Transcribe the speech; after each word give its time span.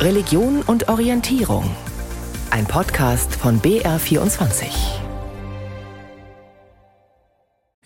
Religion 0.00 0.62
und 0.62 0.88
Orientierung. 0.88 1.70
Ein 2.50 2.64
Podcast 2.64 3.34
von 3.34 3.60
BR24. 3.60 5.09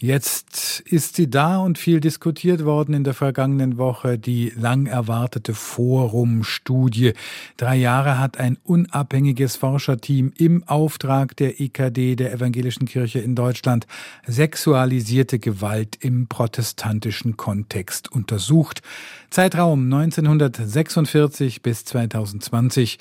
Jetzt 0.05 0.81
ist 0.81 1.17
sie 1.17 1.31
da 1.31 1.57
und 1.61 1.79
viel 1.79 1.99
diskutiert 1.99 2.67
worden 2.67 2.93
in 2.93 3.05
der 3.05 3.15
vergangenen 3.15 3.79
Woche, 3.79 4.19
die 4.19 4.53
lang 4.55 4.85
erwartete 4.85 5.55
Forum-Studie. 5.55 7.15
Drei 7.57 7.77
Jahre 7.77 8.19
hat 8.19 8.37
ein 8.37 8.59
unabhängiges 8.65 9.57
Forscherteam 9.57 10.35
im 10.37 10.63
Auftrag 10.65 11.35
der 11.39 11.59
EKD, 11.59 12.17
der 12.17 12.35
Evangelischen 12.35 12.87
Kirche 12.87 13.21
in 13.21 13.35
Deutschland, 13.35 13.87
sexualisierte 14.27 15.39
Gewalt 15.39 15.97
im 16.01 16.27
protestantischen 16.27 17.39
Kontext 17.39 18.13
untersucht. 18.13 18.83
Zeitraum 19.31 19.91
1946 19.91 21.63
bis 21.63 21.87
2020. 21.87 22.99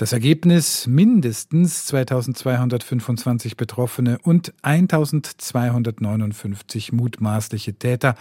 Das 0.00 0.14
Ergebnis 0.14 0.86
mindestens 0.86 1.84
2225 1.84 3.58
Betroffene 3.58 4.18
und 4.22 4.54
1259 4.62 6.92
mutmaßliche 6.92 7.74
Täter. 7.74 8.14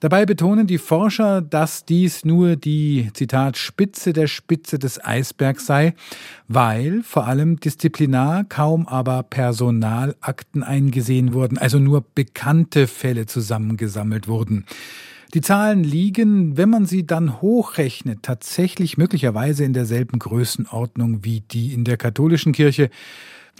Dabei 0.00 0.26
betonen 0.26 0.66
die 0.66 0.78
Forscher, 0.78 1.40
dass 1.40 1.84
dies 1.84 2.24
nur 2.24 2.56
die, 2.56 3.10
Zitat, 3.14 3.58
Spitze 3.58 4.12
der 4.12 4.26
Spitze 4.26 4.80
des 4.80 5.04
Eisbergs 5.04 5.66
sei, 5.66 5.94
weil 6.48 7.04
vor 7.04 7.28
allem 7.28 7.60
disziplinar 7.60 8.42
kaum 8.42 8.88
aber 8.88 9.22
Personalakten 9.22 10.64
eingesehen 10.64 11.32
wurden, 11.32 11.58
also 11.58 11.78
nur 11.78 12.04
bekannte 12.16 12.88
Fälle 12.88 13.26
zusammengesammelt 13.26 14.26
wurden. 14.26 14.64
Die 15.34 15.40
Zahlen 15.40 15.82
liegen, 15.82 16.56
wenn 16.56 16.70
man 16.70 16.86
sie 16.86 17.04
dann 17.04 17.42
hochrechnet, 17.42 18.22
tatsächlich 18.22 18.96
möglicherweise 18.96 19.64
in 19.64 19.72
derselben 19.72 20.20
Größenordnung 20.20 21.24
wie 21.24 21.40
die 21.40 21.74
in 21.74 21.82
der 21.82 21.96
katholischen 21.96 22.52
Kirche. 22.52 22.88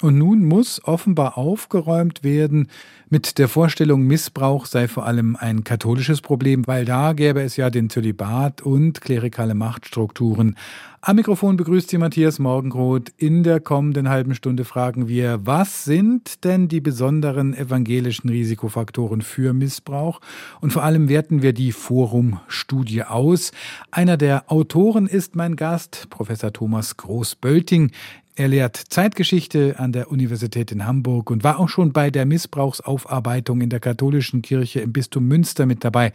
Und 0.02 0.18
nun 0.18 0.44
muss 0.44 0.82
offenbar 0.84 1.38
aufgeräumt 1.38 2.24
werden 2.24 2.68
mit 3.10 3.38
der 3.38 3.48
Vorstellung, 3.48 4.02
Missbrauch 4.02 4.66
sei 4.66 4.88
vor 4.88 5.06
allem 5.06 5.36
ein 5.36 5.62
katholisches 5.62 6.20
Problem, 6.20 6.66
weil 6.66 6.84
da 6.84 7.12
gäbe 7.12 7.42
es 7.42 7.56
ja 7.56 7.70
den 7.70 7.88
Zölibat 7.88 8.60
und 8.60 9.00
klerikale 9.00 9.54
Machtstrukturen. 9.54 10.56
Am 11.00 11.16
Mikrofon 11.16 11.56
begrüßt 11.56 11.90
Sie 11.90 11.98
Matthias 11.98 12.38
Morgenroth. 12.38 13.12
In 13.18 13.42
der 13.44 13.60
kommenden 13.60 14.08
halben 14.08 14.34
Stunde 14.34 14.64
fragen 14.64 15.06
wir, 15.06 15.38
was 15.44 15.84
sind 15.84 16.44
denn 16.44 16.66
die 16.66 16.80
besonderen 16.80 17.54
evangelischen 17.54 18.30
Risikofaktoren 18.30 19.20
für 19.20 19.52
Missbrauch? 19.52 20.20
Und 20.60 20.72
vor 20.72 20.82
allem 20.82 21.10
werten 21.10 21.42
wir 21.42 21.52
die 21.52 21.72
Forum-Studie 21.72 23.04
aus. 23.04 23.52
Einer 23.90 24.16
der 24.16 24.50
Autoren 24.50 25.06
ist 25.06 25.36
mein 25.36 25.56
Gast, 25.56 26.08
Professor 26.08 26.52
Thomas 26.52 26.96
Groß-Bölting. 26.96 27.92
Er 28.36 28.48
lehrt 28.48 28.76
Zeitgeschichte 28.76 29.76
an 29.78 29.92
der 29.92 30.10
Universität 30.10 30.72
in 30.72 30.84
Hamburg 30.84 31.30
und 31.30 31.44
war 31.44 31.60
auch 31.60 31.68
schon 31.68 31.92
bei 31.92 32.10
der 32.10 32.26
Missbrauchsaufarbeitung 32.26 33.60
in 33.60 33.70
der 33.70 33.78
katholischen 33.78 34.42
Kirche 34.42 34.80
im 34.80 34.92
Bistum 34.92 35.28
Münster 35.28 35.66
mit 35.66 35.84
dabei. 35.84 36.12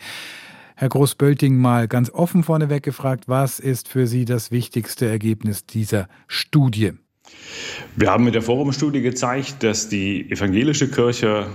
Herr 0.76 0.90
Großbölting 0.90 1.56
mal 1.56 1.88
ganz 1.88 2.10
offen 2.10 2.44
vorneweg 2.44 2.84
gefragt, 2.84 3.30
was 3.30 3.62
ist 3.62 3.88
für 3.88 4.06
Sie 4.06 4.26
das 4.26 4.52
wichtigste 4.52 5.08
Ergebnis 5.08 5.66
dieser 5.66 6.10
Studie? 6.28 6.92
Wir 7.96 8.12
haben 8.12 8.26
mit 8.26 8.36
der 8.36 8.42
Forumstudie 8.42 9.02
gezeigt, 9.02 9.64
dass 9.64 9.88
die 9.88 10.30
evangelische 10.30 10.92
Kirche 10.92 11.48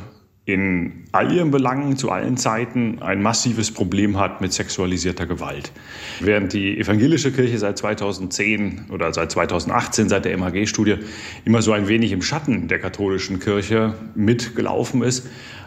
in 0.47 1.05
all 1.13 1.33
ihren 1.33 1.51
Belangen 1.51 1.97
zu 1.97 2.11
allen 2.11 2.37
Zeiten 2.37 3.01
ein 3.01 3.23
massives 3.23 3.71
Problem 3.71 4.19
hat 4.19 4.43
mit 4.43 4.53
sexualisierter 4.53 5.27
Gewalt. 5.27 5.73
Während 6.21 6.53
die 6.53 6.79
evangelische 6.79 7.33
Kirche 7.33 7.59
seit 7.59 7.79
2010 7.79 8.87
oder 8.93 9.13
seit 9.15 9.31
2018, 9.31 10.11
seit 10.11 10.27
der 10.27 10.37
MHG-Studie, 10.37 10.97
immer 11.47 11.63
so 11.63 11.73
ein 11.73 11.89
wenig 11.89 12.13
im 12.13 12.21
Schatten 12.21 12.69
der 12.69 12.79
katholischen 12.79 13.41
Kirche 13.41 13.95
mitgelaufen 14.15 15.03
ist, 15.03 15.27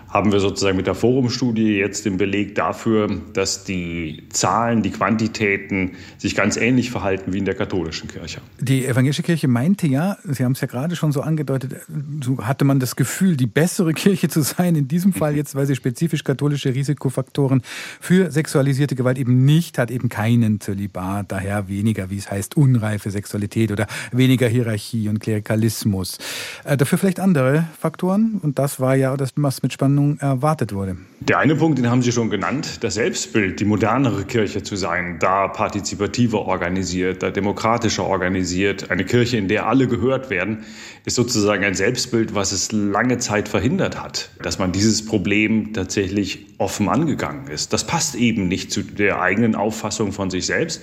haben 0.09 0.31
wir 0.31 0.40
sozusagen 0.40 0.78
mit 0.78 0.88
der 0.88 0.95
Forumstudie 0.95 1.78
jetzt 1.78 2.06
den 2.06 2.18
Beleg 2.18 2.56
dafür, 2.56 3.09
dass 3.34 3.66
die 3.66 4.23
Zahlen, 4.29 4.81
die 4.81 4.91
Quantitäten 4.91 5.91
sich 6.18 6.34
ganz 6.34 6.56
ähnlich 6.56 6.91
verhalten 6.91 7.34
wie 7.34 7.40
in 7.40 7.45
der 7.45 7.56
katholischen 7.56 8.07
Kirche. 8.07 8.40
Die 8.59 8.85
evangelische 8.85 9.23
Kirche 9.23 9.47
meinte 9.47 9.88
ja, 9.88 10.18
Sie 10.23 10.45
haben 10.45 10.53
es 10.53 10.62
ja 10.62 10.68
gerade 10.68 10.95
schon 10.95 11.12
so 11.12 11.22
angedeutet, 11.22 11.75
so 12.23 12.38
hatte 12.40 12.63
man 12.63 12.79
das 12.79 12.95
Gefühl, 12.95 13.35
die 13.35 13.47
bessere 13.47 13.94
Kirche 13.94 14.29
zu 14.29 14.41
sein, 14.41 14.75
in 14.75 14.88
diesem 14.88 15.12
Fall 15.12 15.35
jetzt, 15.35 15.56
weil 15.56 15.66
sie 15.66 15.75
spezifisch 15.75 16.24
katholische 16.24 16.74
Risikofaktoren 16.74 17.62
für 18.00 18.31
sexualisierte 18.31 18.95
Gewalt 18.95 19.18
eben 19.18 19.44
nicht 19.44 19.78
hat, 19.78 19.91
eben 19.91 20.07
keinen 20.07 20.62
Zölibat, 20.62 21.31
daher 21.31 21.68
weniger, 21.68 22.09
wie 22.09 22.18
es 22.18 22.31
heißt, 22.31 22.56
unreife 22.56 23.12
Sexualität 23.12 23.72
oder 23.72 23.88
weniger 24.12 24.47
Hierarchie 24.47 25.09
und 25.09 25.19
Klerikalismus. 25.19 26.18
Äh, 26.63 26.78
dafür 26.78 26.97
vielleicht 26.97 27.19
andere 27.19 27.68
Faktoren 27.78 28.39
und 28.41 28.57
das 28.57 28.79
war 28.79 28.95
ja 28.95 29.18
das, 29.18 29.31
was 29.35 29.63
mit 29.63 29.74
Spannung 29.74 29.96
Ordnung 29.97 30.19
erwartet 30.19 30.73
wurde. 30.73 30.97
Der 31.19 31.39
eine 31.39 31.55
Punkt, 31.55 31.79
den 31.79 31.89
haben 31.89 32.03
Sie 32.03 32.11
schon 32.11 32.29
genannt, 32.29 32.83
das 32.83 32.93
Selbstbild, 32.93 33.59
die 33.59 33.65
modernere 33.65 34.23
Kirche 34.23 34.61
zu 34.61 34.75
sein, 34.75 35.17
da 35.19 35.47
partizipativer 35.47 36.45
organisiert, 36.45 37.23
da 37.23 37.31
demokratischer 37.31 38.05
organisiert, 38.05 38.91
eine 38.91 39.03
Kirche, 39.03 39.37
in 39.37 39.47
der 39.47 39.65
alle 39.65 39.87
gehört 39.87 40.29
werden, 40.29 40.59
ist 41.05 41.15
sozusagen 41.15 41.63
ein 41.63 41.73
Selbstbild, 41.73 42.35
was 42.35 42.51
es 42.51 42.71
lange 42.71 43.17
Zeit 43.17 43.49
verhindert 43.49 44.01
hat, 44.01 44.29
dass 44.43 44.59
man 44.59 44.71
dieses 44.71 45.05
Problem 45.05 45.73
tatsächlich 45.73 46.45
offen 46.59 46.89
angegangen 46.89 47.47
ist. 47.47 47.71
Das 47.71 47.85
passt 47.85 48.15
eben 48.15 48.47
nicht 48.47 48.71
zu 48.71 48.81
der 48.81 49.21
eigenen 49.21 49.55
Auffassung 49.55 50.11
von 50.11 50.29
sich 50.29 50.45
selbst. 50.45 50.81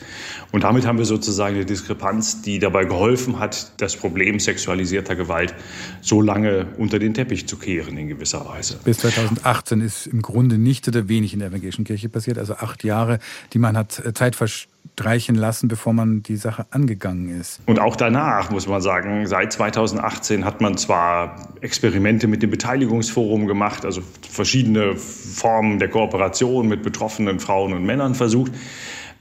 Und 0.51 0.65
damit 0.65 0.87
haben 0.87 0.99
wir 0.99 1.05
sozusagen 1.05 1.57
eine 1.57 1.65
Diskrepanz, 1.65 2.43
die 2.43 2.59
dabei 2.59 2.85
geholfen 2.85 3.39
hat, 3.39 3.73
das 3.79 3.97
Problem 3.97 4.41
sexualisierter 4.41 5.15
Gewalt 5.15 5.55
so 6.01 6.23
lange 6.23 6.67
unter 6.79 6.99
den 6.99 7.13
Teppich 7.15 7.47
zu 7.47 7.57
kehren 7.57 7.99
in 7.99 8.09
gewisser 8.09 8.47
Weise. 8.49 8.79
Bis 8.85 8.99
2018 9.11 9.81
ist 9.83 10.07
im 10.07 10.23
Grunde 10.23 10.57
nicht 10.57 10.89
oder 10.89 11.09
wenig 11.09 11.35
in 11.35 11.41
der 11.41 11.49
evangelischen 11.49 11.85
Kirche 11.85 12.09
passiert. 12.09 12.39
Also 12.39 12.55
acht 12.55 12.85
Jahre, 12.85 13.19
die 13.53 13.59
man 13.59 13.77
hat 13.77 14.05
äh, 14.05 14.15
Zeit 14.15 14.35
verstreichen 14.35 15.35
lassen, 15.35 15.69
bevor 15.69 15.93
man 15.93 16.23
die 16.23 16.37
Sache 16.37 16.65
angegangen 16.71 17.39
ist. 17.39 17.61
Und 17.67 17.79
auch 17.81 17.97
danach 17.97 18.51
muss 18.51 18.67
man 18.67 18.81
sagen, 18.81 19.27
seit 19.27 19.53
2018 19.53 20.45
hat 20.47 20.63
man 20.63 20.79
zwar 20.79 21.51
Experimente 21.61 22.27
mit 22.29 22.43
dem 22.43 22.51
Beteiligungsforum 22.51 23.47
gemacht, 23.47 23.85
also 23.85 24.01
verschiedene 24.31 24.97
Formen 24.97 25.79
der 25.79 25.89
Kooperation 25.89 26.67
mit 26.67 26.83
betroffenen 26.83 27.41
Frauen 27.41 27.75
und 27.75 27.85
Männern 27.85 28.15
versucht. 28.15 28.53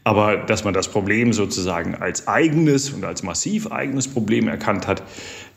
Aber 0.05 0.37
dass 0.37 0.63
man 0.63 0.73
das 0.73 0.89
Problem 0.89 1.31
sozusagen 1.31 1.95
als 1.95 2.27
eigenes 2.27 2.89
und 2.89 3.05
als 3.05 3.23
massiv 3.23 3.71
eigenes 3.71 4.07
Problem 4.07 4.49
erkannt 4.49 4.85
hat, 4.85 5.01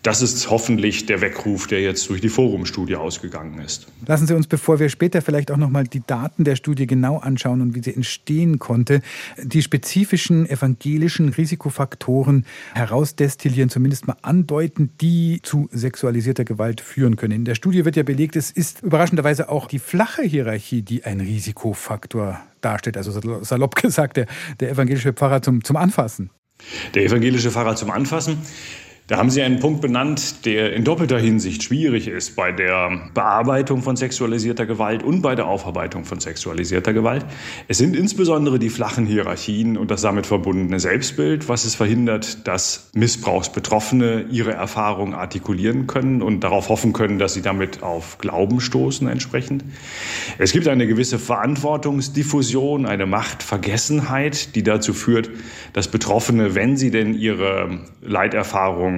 das 0.02 0.22
ist 0.22 0.50
hoffentlich 0.50 1.06
der 1.06 1.20
Weckruf, 1.20 1.66
der 1.66 1.80
jetzt 1.80 2.08
durch 2.08 2.20
die 2.20 2.28
Forumstudie 2.28 2.94
ausgegangen 2.94 3.58
ist. 3.58 3.88
Lassen 4.06 4.26
Sie 4.26 4.34
uns, 4.34 4.46
bevor 4.46 4.78
wir 4.78 4.88
später 4.88 5.20
vielleicht 5.20 5.50
auch 5.50 5.56
noch 5.56 5.68
mal 5.68 5.84
die 5.84 6.02
Daten 6.06 6.44
der 6.44 6.54
Studie 6.54 6.86
genau 6.86 7.18
anschauen 7.18 7.60
und 7.60 7.74
wie 7.74 7.82
sie 7.82 7.94
entstehen 7.94 8.58
konnte, 8.60 9.02
die 9.42 9.62
spezifischen 9.62 10.48
evangelischen 10.48 11.30
Risikofaktoren 11.30 12.46
herausdestillieren, 12.74 13.68
zumindest 13.68 14.06
mal 14.06 14.16
andeuten, 14.22 14.90
die 15.00 15.40
zu 15.42 15.68
sexualisierter 15.72 16.44
Gewalt 16.44 16.80
führen 16.80 17.16
können. 17.16 17.32
In 17.32 17.44
der 17.44 17.56
Studie 17.56 17.84
wird 17.84 17.96
ja 17.96 18.04
belegt, 18.04 18.36
es 18.36 18.52
ist 18.52 18.82
überraschenderweise 18.82 19.48
auch 19.48 19.66
die 19.66 19.80
flache 19.80 20.22
Hierarchie, 20.22 20.82
die 20.82 21.04
ein 21.04 21.20
Risikofaktor 21.20 22.40
darstellt. 22.60 22.96
Also 22.96 23.42
salopp 23.42 23.74
gesagt, 23.74 24.18
der, 24.18 24.26
der 24.60 24.70
evangelische 24.70 25.12
Pfarrer 25.12 25.42
zum, 25.42 25.64
zum 25.64 25.76
Anfassen. 25.76 26.30
Der 26.94 27.04
evangelische 27.04 27.50
Pfarrer 27.50 27.76
zum 27.76 27.90
Anfassen. 27.90 28.38
Da 29.08 29.18
haben 29.18 29.30
Sie 29.30 29.40
einen 29.40 29.60
Punkt 29.60 29.82
benannt, 29.82 30.44
der 30.46 30.72
in 30.72 30.82
doppelter 30.82 31.20
Hinsicht 31.20 31.62
schwierig 31.62 32.08
ist 32.08 32.34
bei 32.34 32.50
der 32.50 33.08
Bearbeitung 33.14 33.82
von 33.82 33.94
sexualisierter 33.94 34.66
Gewalt 34.66 35.04
und 35.04 35.22
bei 35.22 35.36
der 35.36 35.46
Aufarbeitung 35.46 36.04
von 36.04 36.18
sexualisierter 36.18 36.92
Gewalt. 36.92 37.24
Es 37.68 37.78
sind 37.78 37.94
insbesondere 37.94 38.58
die 38.58 38.68
flachen 38.68 39.06
Hierarchien 39.06 39.76
und 39.76 39.92
das 39.92 40.02
damit 40.02 40.26
verbundene 40.26 40.80
Selbstbild, 40.80 41.48
was 41.48 41.64
es 41.64 41.76
verhindert, 41.76 42.48
dass 42.48 42.90
Missbrauchsbetroffene 42.94 44.26
ihre 44.28 44.54
Erfahrung 44.54 45.14
artikulieren 45.14 45.86
können 45.86 46.20
und 46.20 46.40
darauf 46.40 46.68
hoffen 46.68 46.92
können, 46.92 47.20
dass 47.20 47.32
sie 47.32 47.42
damit 47.42 47.84
auf 47.84 48.18
Glauben 48.18 48.60
stoßen 48.60 49.06
entsprechend. 49.06 49.62
Es 50.38 50.50
gibt 50.50 50.66
eine 50.66 50.88
gewisse 50.88 51.20
Verantwortungsdiffusion, 51.20 52.86
eine 52.86 53.06
Machtvergessenheit, 53.06 54.56
die 54.56 54.64
dazu 54.64 54.92
führt, 54.92 55.30
dass 55.74 55.86
Betroffene, 55.86 56.56
wenn 56.56 56.76
sie 56.76 56.90
denn 56.90 57.14
ihre 57.14 57.78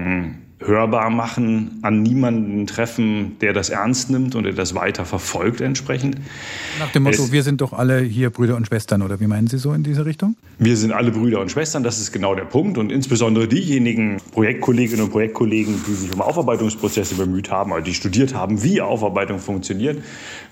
Hmm. 0.04 0.47
Hörbar 0.60 1.08
machen, 1.10 1.78
an 1.82 2.02
niemanden 2.02 2.66
treffen, 2.66 3.36
der 3.40 3.52
das 3.52 3.70
ernst 3.70 4.10
nimmt 4.10 4.34
und 4.34 4.42
der 4.42 4.54
das 4.54 4.74
weiter 4.74 5.04
verfolgt 5.04 5.60
entsprechend. 5.60 6.16
Nach 6.80 6.90
dem 6.90 7.04
Motto, 7.04 7.22
es, 7.22 7.32
wir 7.32 7.44
sind 7.44 7.60
doch 7.60 7.72
alle 7.72 8.00
hier 8.00 8.30
Brüder 8.30 8.56
und 8.56 8.66
Schwestern, 8.66 9.02
oder 9.02 9.20
wie 9.20 9.28
meinen 9.28 9.46
Sie 9.46 9.58
so 9.58 9.72
in 9.72 9.84
diese 9.84 10.04
Richtung? 10.04 10.36
Wir 10.58 10.76
sind 10.76 10.90
alle 10.90 11.12
Brüder 11.12 11.40
und 11.40 11.52
Schwestern, 11.52 11.84
das 11.84 12.00
ist 12.00 12.10
genau 12.10 12.34
der 12.34 12.44
Punkt. 12.44 12.76
Und 12.76 12.90
insbesondere 12.90 13.46
diejenigen 13.46 14.16
Projektkolleginnen 14.32 15.04
und 15.04 15.12
Projektkollegen, 15.12 15.80
die 15.86 15.94
sich 15.94 16.12
um 16.12 16.20
Aufarbeitungsprozesse 16.20 17.14
bemüht 17.14 17.52
haben, 17.52 17.72
also 17.72 17.84
die 17.84 17.94
studiert 17.94 18.34
haben, 18.34 18.62
wie 18.64 18.80
Aufarbeitung 18.80 19.38
funktioniert, 19.38 20.02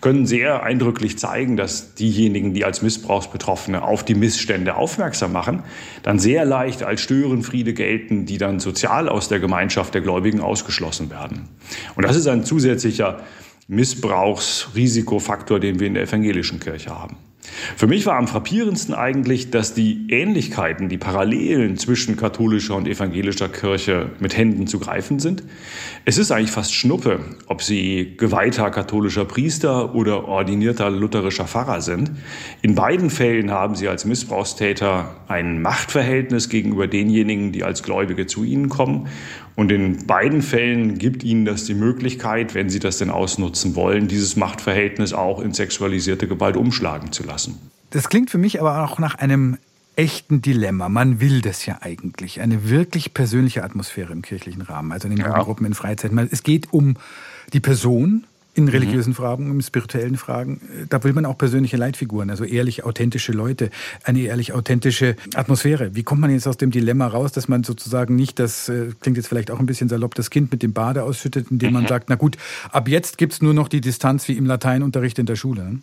können 0.00 0.24
sehr 0.26 0.62
eindrücklich 0.62 1.18
zeigen, 1.18 1.56
dass 1.56 1.94
diejenigen, 1.94 2.54
die 2.54 2.64
als 2.64 2.80
Missbrauchsbetroffene 2.80 3.82
auf 3.82 4.04
die 4.04 4.14
Missstände 4.14 4.76
aufmerksam 4.76 5.32
machen, 5.32 5.64
dann 6.04 6.20
sehr 6.20 6.44
leicht 6.44 6.84
als 6.84 7.00
Störenfriede 7.00 7.74
gelten, 7.74 8.24
die 8.26 8.38
dann 8.38 8.60
sozial 8.60 9.08
aus 9.08 9.28
der 9.28 9.40
Gemeinschaft 9.40 9.95
der 9.96 10.02
Gläubigen 10.02 10.40
ausgeschlossen 10.40 11.10
werden. 11.10 11.48
Und 11.96 12.04
das 12.04 12.16
ist 12.16 12.26
ein 12.26 12.44
zusätzlicher 12.44 13.20
Missbrauchsrisikofaktor, 13.66 15.58
den 15.58 15.80
wir 15.80 15.86
in 15.86 15.94
der 15.94 16.04
evangelischen 16.04 16.60
Kirche 16.60 16.90
haben. 16.90 17.16
Für 17.76 17.86
mich 17.86 18.06
war 18.06 18.16
am 18.16 18.28
frappierendsten 18.28 18.94
eigentlich, 18.94 19.50
dass 19.50 19.74
die 19.74 20.06
Ähnlichkeiten, 20.08 20.88
die 20.88 20.98
Parallelen 20.98 21.76
zwischen 21.76 22.16
katholischer 22.16 22.76
und 22.76 22.86
evangelischer 22.86 23.48
Kirche 23.48 24.10
mit 24.20 24.36
Händen 24.36 24.66
zu 24.66 24.78
greifen 24.78 25.18
sind. 25.18 25.42
Es 26.04 26.18
ist 26.18 26.30
eigentlich 26.30 26.50
fast 26.50 26.74
Schnuppe, 26.74 27.20
ob 27.46 27.62
sie 27.62 28.14
geweihter 28.16 28.70
katholischer 28.70 29.24
Priester 29.24 29.94
oder 29.94 30.26
ordinierter 30.28 30.90
lutherischer 30.90 31.46
Pfarrer 31.46 31.80
sind. 31.80 32.12
In 32.62 32.74
beiden 32.74 33.10
Fällen 33.10 33.50
haben 33.50 33.74
sie 33.74 33.88
als 33.88 34.04
Missbrauchstäter 34.04 35.16
ein 35.28 35.60
Machtverhältnis 35.62 36.48
gegenüber 36.48 36.86
denjenigen, 36.86 37.52
die 37.52 37.64
als 37.64 37.82
Gläubige 37.82 38.26
zu 38.26 38.44
ihnen 38.44 38.68
kommen. 38.68 39.08
Und 39.56 39.72
in 39.72 40.06
beiden 40.06 40.42
Fällen 40.42 40.98
gibt 40.98 41.24
ihnen 41.24 41.46
das 41.46 41.64
die 41.64 41.74
Möglichkeit, 41.74 42.54
wenn 42.54 42.68
sie 42.68 42.78
das 42.78 42.98
denn 42.98 43.10
ausnutzen 43.10 43.74
wollen, 43.74 44.06
dieses 44.06 44.36
Machtverhältnis 44.36 45.14
auch 45.14 45.40
in 45.40 45.54
sexualisierte 45.54 46.28
Gewalt 46.28 46.58
umschlagen 46.58 47.10
zu 47.10 47.24
lassen. 47.24 47.35
Das 47.90 48.08
klingt 48.08 48.30
für 48.30 48.38
mich 48.38 48.60
aber 48.60 48.84
auch 48.84 48.98
nach 48.98 49.14
einem 49.14 49.58
echten 49.96 50.42
Dilemma. 50.42 50.88
Man 50.88 51.20
will 51.20 51.40
das 51.40 51.64
ja 51.66 51.78
eigentlich. 51.80 52.40
Eine 52.40 52.68
wirklich 52.68 53.14
persönliche 53.14 53.64
Atmosphäre 53.64 54.12
im 54.12 54.22
kirchlichen 54.22 54.62
Rahmen, 54.62 54.92
also 54.92 55.08
in 55.08 55.16
den 55.16 55.24
ja. 55.24 55.42
Gruppen, 55.42 55.64
in 55.64 55.74
Freizeiten. 55.74 56.18
Es 56.30 56.42
geht 56.42 56.72
um 56.72 56.96
die 57.52 57.60
Person, 57.60 58.26
in 58.56 58.64
mhm. 58.64 58.70
religiösen 58.70 59.10
mhm. 59.10 59.14
Fragen, 59.14 59.50
in 59.50 59.62
spirituellen 59.62 60.16
Fragen. 60.16 60.60
Da 60.88 61.04
will 61.04 61.12
man 61.12 61.26
auch 61.26 61.36
persönliche 61.36 61.76
Leitfiguren, 61.76 62.30
also 62.30 62.44
ehrlich 62.44 62.84
authentische 62.84 63.32
Leute, 63.32 63.70
eine 64.02 64.20
ehrlich 64.20 64.52
authentische 64.52 65.16
Atmosphäre. 65.34 65.94
Wie 65.94 66.02
kommt 66.02 66.22
man 66.22 66.30
jetzt 66.30 66.48
aus 66.48 66.56
dem 66.56 66.70
Dilemma 66.70 67.06
raus, 67.06 67.32
dass 67.32 67.48
man 67.48 67.64
sozusagen 67.64 68.16
nicht 68.16 68.38
das, 68.38 68.68
äh, 68.68 68.88
klingt 69.00 69.18
jetzt 69.18 69.28
vielleicht 69.28 69.50
auch 69.50 69.60
ein 69.60 69.66
bisschen 69.66 69.88
salopp, 69.88 70.14
das 70.14 70.30
Kind 70.30 70.50
mit 70.50 70.62
dem 70.62 70.72
Bade 70.72 71.02
ausschüttet, 71.02 71.50
indem 71.50 71.74
man 71.74 71.84
mhm. 71.84 71.88
sagt, 71.88 72.08
na 72.08 72.16
gut, 72.16 72.38
ab 72.70 72.88
jetzt 72.88 73.18
gibt's 73.18 73.42
nur 73.42 73.54
noch 73.54 73.68
die 73.68 73.80
Distanz 73.80 74.26
wie 74.28 74.36
im 74.36 74.46
Lateinunterricht 74.46 75.18
in 75.18 75.26
der 75.26 75.36
Schule. 75.36 75.78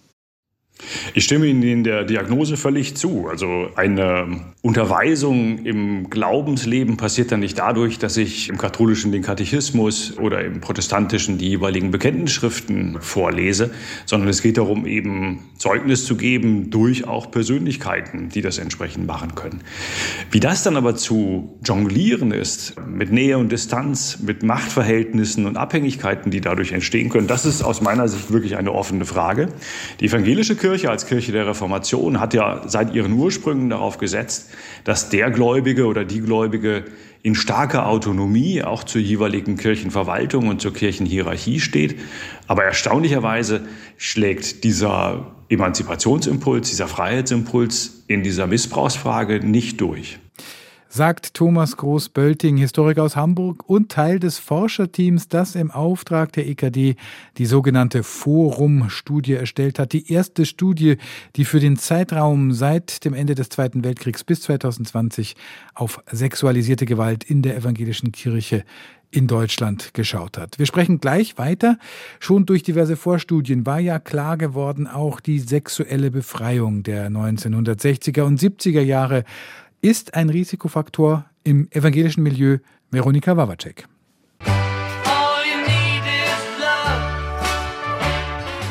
Ich 1.14 1.24
stimme 1.24 1.46
Ihnen 1.46 1.64
in 1.64 1.84
der 1.84 2.04
Diagnose 2.04 2.58
völlig 2.58 2.96
zu. 2.96 3.28
Also 3.30 3.70
eine 3.76 4.42
Unterweisung 4.62 5.60
im 5.66 6.10
Glaubensleben 6.10 6.98
passiert 6.98 7.32
dann 7.32 7.42
nicht 7.42 7.60
dadurch, 7.60 8.00
dass 8.00 8.18
ich 8.18 8.50
im 8.50 8.58
katholischen 8.58 9.12
den 9.12 9.22
Katechismus 9.22 10.18
oder 10.18 10.44
im 10.44 10.62
protestantischen 10.62 11.38
die 11.38 11.50
jeweiligen 11.50 11.92
Bekenntnisschriften 11.92 12.98
vorlese, 13.00 13.72
sondern 14.06 14.30
es 14.30 14.42
geht 14.42 14.58
darum, 14.58 14.86
eben 14.86 15.40
Zeugnis 15.58 16.06
zu 16.06 16.16
geben 16.16 16.70
durch 16.70 17.06
auch 17.08 17.30
Persönlichkeiten, 17.30 18.30
die 18.30 18.42
das 18.42 18.58
entsprechend 18.58 19.06
machen 19.06 19.36
können. 19.36 19.62
Wie 20.32 20.40
das 20.40 20.64
dann 20.64 20.76
aber 20.76 20.96
zu 20.96 21.60
jonglieren 21.64 22.32
ist, 22.32 22.76
mit 22.88 23.12
Nähe 23.12 23.38
und 23.38 23.52
Distanz, 23.52 24.20
mit 24.22 24.44
Machtverhältnissen 24.44 25.46
und 25.46 25.58
Abhängigkeiten, 25.58 26.32
die 26.32 26.42
dadurch 26.42 26.72
entstehen 26.72 27.10
können, 27.10 27.28
das 27.28 27.46
ist 27.46 27.62
aus 27.62 27.82
meiner 27.82 28.08
Sicht 28.08 28.32
wirklich 28.32 28.58
eine 28.58 28.72
offene 28.72 29.06
Frage. 29.06 29.50
Die 30.00 30.06
evangelische 30.06 30.56
Kirche 30.64 30.90
als 30.90 31.08
Kirche 31.08 31.34
der 31.34 31.46
Reformation 31.46 32.22
hat 32.22 32.34
ja 32.34 32.62
seit 32.68 32.96
ihren 32.96 33.12
Ursprüngen 33.12 33.70
darauf 33.70 33.98
gesetzt, 33.98 34.50
dass 34.86 35.10
der 35.10 35.30
Gläubige 35.30 35.88
oder 35.88 36.06
die 36.06 36.22
Gläubige 36.22 36.86
in 37.22 37.36
starker 37.36 37.86
Autonomie 37.86 38.64
auch 38.64 38.86
zur 38.86 39.02
jeweiligen 39.02 39.58
Kirchenverwaltung 39.58 40.48
und 40.48 40.62
zur 40.62 40.72
Kirchenhierarchie 40.72 41.60
steht. 41.60 42.00
Aber 42.48 42.64
erstaunlicherweise 42.64 43.68
schlägt 43.98 44.64
dieser 44.64 45.34
Emanzipationsimpuls, 45.50 46.70
dieser 46.70 46.88
Freiheitsimpuls 46.88 48.06
in 48.08 48.24
dieser 48.24 48.48
Missbrauchsfrage 48.48 49.46
nicht 49.46 49.82
durch 49.82 50.18
sagt 50.94 51.34
Thomas 51.34 51.76
Groß-Bölting, 51.78 52.58
Historiker 52.58 53.02
aus 53.02 53.16
Hamburg 53.16 53.68
und 53.68 53.92
Teil 53.92 54.20
des 54.20 54.38
Forscherteams, 54.38 55.28
das 55.28 55.56
im 55.56 55.72
Auftrag 55.72 56.32
der 56.34 56.48
EKD 56.48 56.98
die 57.40 57.46
sogenannte 57.48 58.04
Forum-Studie 58.04 59.34
erstellt 59.34 59.80
hat. 59.80 59.94
Die 59.94 60.12
erste 60.14 60.46
Studie, 60.46 60.98
die 61.36 61.46
für 61.46 61.60
den 61.60 61.78
Zeitraum 61.78 62.52
seit 62.54 63.06
dem 63.06 63.16
Ende 63.16 63.34
des 63.34 63.50
Zweiten 63.50 63.84
Weltkriegs 63.84 64.24
bis 64.24 64.42
2020 64.42 65.36
auf 65.74 66.00
sexualisierte 66.12 66.86
Gewalt 66.86 67.24
in 67.24 67.42
der 67.42 67.58
evangelischen 67.58 68.12
Kirche 68.12 68.64
in 69.14 69.28
Deutschland 69.28 69.94
geschaut 69.94 70.38
hat. 70.38 70.58
Wir 70.58 70.66
sprechen 70.66 71.00
gleich 71.00 71.38
weiter. 71.38 71.78
Schon 72.20 72.46
durch 72.46 72.64
diverse 72.64 72.98
Vorstudien 72.98 73.66
war 73.66 73.80
ja 73.80 74.00
klar 74.00 74.38
geworden, 74.38 74.88
auch 74.88 75.20
die 75.20 75.40
sexuelle 75.40 76.10
Befreiung 76.10 76.84
der 76.84 77.10
1960er 77.10 78.24
und 78.24 78.40
70er 78.40 78.82
Jahre 78.82 79.24
ist 79.84 80.14
ein 80.14 80.30
Risikofaktor 80.30 81.26
im 81.44 81.68
evangelischen 81.70 82.24
Milieu 82.24 82.60
Veronika 82.90 83.36
Wawacek. 83.36 83.86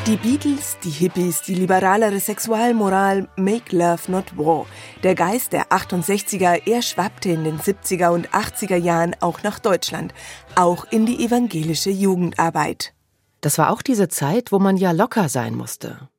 Die 0.07 0.17
Beatles, 0.17 0.77
die 0.83 0.89
Hippies, 0.89 1.43
die 1.43 1.53
liberalere 1.53 2.19
Sexualmoral, 2.19 3.29
Make 3.37 3.77
Love 3.77 4.11
Not 4.11 4.35
War. 4.37 4.65
Der 5.03 5.13
Geist 5.13 5.53
der 5.53 5.67
68er, 5.67 6.63
er 6.65 6.81
schwappte 6.81 7.29
in 7.29 7.43
den 7.43 7.59
70er 7.59 8.09
und 8.09 8.29
80er 8.29 8.75
Jahren 8.75 9.15
auch 9.21 9.43
nach 9.43 9.59
Deutschland, 9.59 10.15
auch 10.55 10.85
in 10.91 11.05
die 11.05 11.23
evangelische 11.23 11.91
Jugendarbeit. 11.91 12.93
Das 13.41 13.59
war 13.59 13.71
auch 13.71 13.83
diese 13.83 14.09
Zeit, 14.09 14.51
wo 14.51 14.57
man 14.57 14.77
ja 14.77 14.91
locker 14.91 15.29
sein 15.29 15.53
musste. 15.53 16.09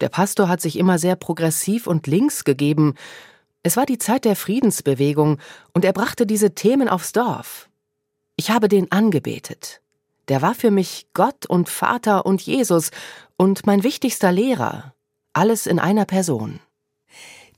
Der 0.00 0.08
Pastor 0.08 0.48
hat 0.48 0.60
sich 0.60 0.78
immer 0.78 0.98
sehr 0.98 1.16
progressiv 1.16 1.86
und 1.86 2.06
links 2.06 2.44
gegeben, 2.44 2.94
es 3.62 3.76
war 3.76 3.86
die 3.86 3.98
Zeit 3.98 4.24
der 4.24 4.36
Friedensbewegung 4.36 5.38
und 5.74 5.84
er 5.84 5.92
brachte 5.92 6.26
diese 6.26 6.54
Themen 6.54 6.88
aufs 6.88 7.12
Dorf. 7.12 7.68
Ich 8.36 8.50
habe 8.50 8.68
den 8.68 8.92
angebetet. 8.92 9.80
Der 10.28 10.42
war 10.42 10.54
für 10.54 10.70
mich 10.70 11.08
Gott 11.14 11.46
und 11.46 11.68
Vater 11.68 12.26
und 12.26 12.42
Jesus 12.42 12.90
und 13.36 13.66
mein 13.66 13.82
wichtigster 13.82 14.30
Lehrer. 14.30 14.94
Alles 15.32 15.66
in 15.66 15.78
einer 15.78 16.04
Person. 16.04 16.60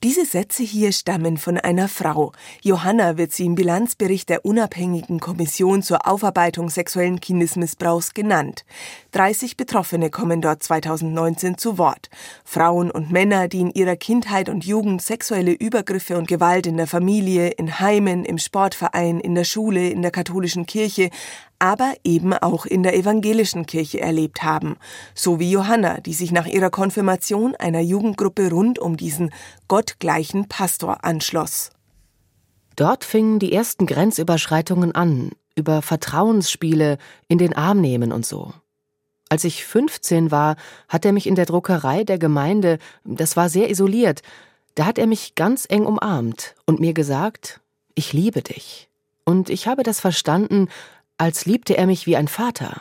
Diese 0.03 0.25
Sätze 0.25 0.63
hier 0.63 0.93
stammen 0.93 1.37
von 1.37 1.59
einer 1.59 1.87
Frau. 1.87 2.33
Johanna 2.63 3.19
wird 3.19 3.33
sie 3.33 3.45
im 3.45 3.55
Bilanzbericht 3.55 4.31
der 4.31 4.47
unabhängigen 4.47 5.21
Kommission 5.21 5.83
zur 5.83 6.09
Aufarbeitung 6.09 6.71
sexuellen 6.71 7.21
Kindesmissbrauchs 7.21 8.15
genannt. 8.15 8.65
30 9.13 9.59
Betroffene 9.59 10.09
kommen 10.09 10.41
dort 10.41 10.63
2019 10.63 11.59
zu 11.59 11.77
Wort. 11.77 12.09
Frauen 12.47 12.91
und 12.91 13.13
Männer, 13.13 13.47
die 13.47 13.61
in 13.61 13.73
ihrer 13.73 13.97
Kindheit 13.97 14.49
und 14.49 14.65
Jugend 14.65 15.03
sexuelle 15.03 15.53
Übergriffe 15.53 16.17
und 16.17 16.29
Gewalt 16.29 16.67
in 16.67 16.79
der 16.79 16.87
Familie, 16.87 17.49
in 17.49 17.79
Heimen, 17.79 18.25
im 18.25 18.39
Sportverein, 18.39 19.21
in 19.21 19.35
der 19.35 19.45
Schule, 19.45 19.91
in 19.91 20.01
der 20.01 20.13
katholischen 20.13 20.65
Kirche, 20.65 21.11
aber 21.61 21.95
eben 22.03 22.33
auch 22.33 22.67
in 22.67 22.83
der 22.83 22.97
evangelischen 22.97 23.67
Kirche 23.67 24.01
erlebt 24.01 24.43
haben, 24.43 24.77
so 25.15 25.39
wie 25.39 25.51
Johanna, 25.51 26.01
die 26.01 26.15
sich 26.15 26.33
nach 26.33 26.47
ihrer 26.47 26.71
Konfirmation 26.71 27.55
einer 27.55 27.81
Jugendgruppe 27.81 28.51
rund 28.51 28.79
um 28.79 28.97
diesen 28.97 29.31
gottgleichen 29.69 30.49
Pastor 30.49 31.05
anschloss. 31.05 31.71
Dort 32.77 33.05
fingen 33.05 33.39
die 33.39 33.53
ersten 33.53 33.87
Grenzüberschreitungen 33.87 34.95
an, 34.95 35.33
über 35.55 35.83
Vertrauensspiele, 35.83 36.97
in 37.29 37.39
den 37.39 37.55
Arm 37.55 37.81
nehmen 37.81 38.11
und 38.11 38.25
so. 38.25 38.55
Als 39.29 39.45
ich 39.45 39.65
15 39.65 40.31
war, 40.31 40.57
hat 40.89 41.05
er 41.05 41.13
mich 41.13 41.27
in 41.27 41.35
der 41.35 41.47
Druckerei 41.47 42.05
der 42.05 42.19
Gemeinde, 42.19 42.79
das 43.05 43.37
war 43.37 43.49
sehr 43.49 43.71
isoliert, 43.71 44.23
da 44.75 44.87
hat 44.87 44.99
er 44.99 45.07
mich 45.07 45.35
ganz 45.35 45.67
eng 45.69 45.85
umarmt 45.85 46.55
und 46.65 46.81
mir 46.81 46.95
gesagt, 46.95 47.61
ich 47.95 48.13
liebe 48.13 48.43
dich. 48.43 48.89
Und 49.25 49.51
ich 49.51 49.69
habe 49.69 49.83
das 49.83 50.01
verstanden, 50.01 50.69
als 51.21 51.45
liebte 51.45 51.77
er 51.77 51.87
mich 51.87 52.07
wie 52.07 52.17
ein 52.17 52.29
Vater, 52.29 52.81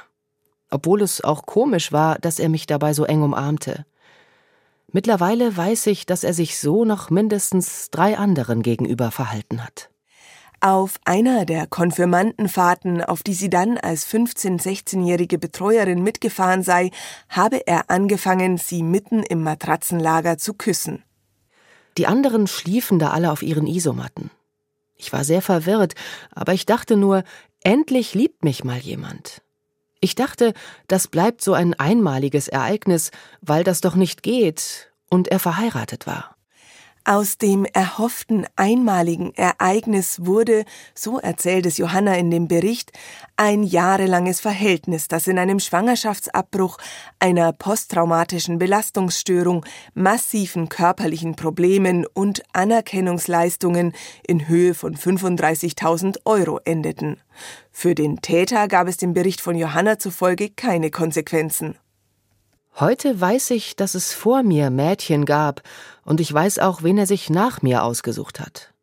obwohl 0.71 1.01
es 1.01 1.21
auch 1.21 1.45
komisch 1.45 1.91
war, 1.91 2.17
dass 2.19 2.39
er 2.39 2.47
mich 2.47 2.67
dabei 2.67 2.93
so 2.93 3.03
eng 3.03 3.21
umarmte. 3.21 3.85
Mittlerweile 4.93 5.57
weiß 5.57 5.87
ich, 5.87 6.05
dass 6.05 6.23
er 6.23 6.33
sich 6.33 6.57
so 6.57 6.85
noch 6.85 7.09
mindestens 7.09 7.89
drei 7.91 8.17
anderen 8.17 8.61
gegenüber 8.61 9.11
verhalten 9.11 9.61
hat. 9.61 9.89
Auf 10.61 11.01
einer 11.03 11.43
der 11.43 11.67
Konfirmandenfahrten, 11.67 13.03
auf 13.03 13.23
die 13.23 13.33
sie 13.33 13.49
dann 13.49 13.77
als 13.77 14.07
15-, 14.07 14.61
16-jährige 14.61 15.37
Betreuerin 15.37 16.01
mitgefahren 16.01 16.63
sei, 16.63 16.91
habe 17.27 17.67
er 17.67 17.89
angefangen, 17.89 18.57
sie 18.57 18.83
mitten 18.83 19.21
im 19.21 19.43
Matratzenlager 19.43 20.37
zu 20.37 20.53
küssen. 20.53 21.03
Die 21.97 22.07
anderen 22.07 22.47
schliefen 22.47 22.99
da 22.99 23.09
alle 23.09 23.33
auf 23.33 23.43
ihren 23.43 23.67
Isomatten. 23.67 24.31
Ich 25.01 25.13
war 25.13 25.23
sehr 25.23 25.41
verwirrt, 25.41 25.95
aber 26.35 26.53
ich 26.53 26.65
dachte 26.65 26.97
nur, 26.97 27.23
Endlich 27.61 28.13
liebt 28.13 28.43
mich 28.43 28.63
mal 28.63 28.77
jemand. 28.77 29.41
Ich 29.99 30.15
dachte, 30.15 30.53
das 30.87 31.07
bleibt 31.07 31.41
so 31.41 31.53
ein 31.53 31.73
einmaliges 31.73 32.47
Ereignis, 32.47 33.11
weil 33.41 33.63
das 33.63 33.81
doch 33.81 33.95
nicht 33.95 34.23
geht 34.23 34.91
und 35.09 35.27
er 35.27 35.39
verheiratet 35.39 36.07
war. 36.07 36.37
Aus 37.05 37.37
dem 37.37 37.65
erhofften 37.65 38.45
einmaligen 38.55 39.33
Ereignis 39.35 40.25
wurde, 40.25 40.65
so 40.93 41.17
erzählt 41.17 41.65
es 41.65 41.77
Johanna 41.77 42.15
in 42.15 42.29
dem 42.29 42.47
Bericht, 42.47 42.91
ein 43.37 43.63
jahrelanges 43.63 44.41
Verhältnis, 44.41 45.07
das 45.07 45.27
in 45.27 45.39
einem 45.39 45.59
Schwangerschaftsabbruch, 45.59 46.77
einer 47.19 47.53
posttraumatischen 47.53 48.59
Belastungsstörung, 48.59 49.65
massiven 49.93 50.69
körperlichen 50.69 51.35
Problemen 51.35 52.05
und 52.05 52.43
Anerkennungsleistungen 52.53 53.93
in 54.27 54.47
Höhe 54.47 54.73
von 54.73 54.95
35.000 54.95 56.19
Euro 56.25 56.59
endeten. 56.65 57.21
Für 57.71 57.95
den 57.95 58.21
Täter 58.21 58.67
gab 58.67 58.87
es 58.87 58.97
dem 58.97 59.13
Bericht 59.13 59.41
von 59.41 59.55
Johanna 59.55 59.99
zufolge 59.99 60.49
keine 60.49 60.91
Konsequenzen. 60.91 61.77
Heute 62.79 63.19
weiß 63.19 63.49
ich, 63.51 63.75
dass 63.75 63.93
es 63.93 64.13
vor 64.13 64.41
mir 64.41 64.69
Mädchen 64.69 65.25
gab, 65.25 65.63
und 66.05 66.21
ich 66.21 66.33
weiß 66.33 66.59
auch, 66.59 66.81
wen 66.81 66.97
er 66.97 67.07
sich 67.07 67.29
nach 67.29 67.61
mir 67.61 67.83
ausgesucht 67.83 68.39
hat. 68.39 68.73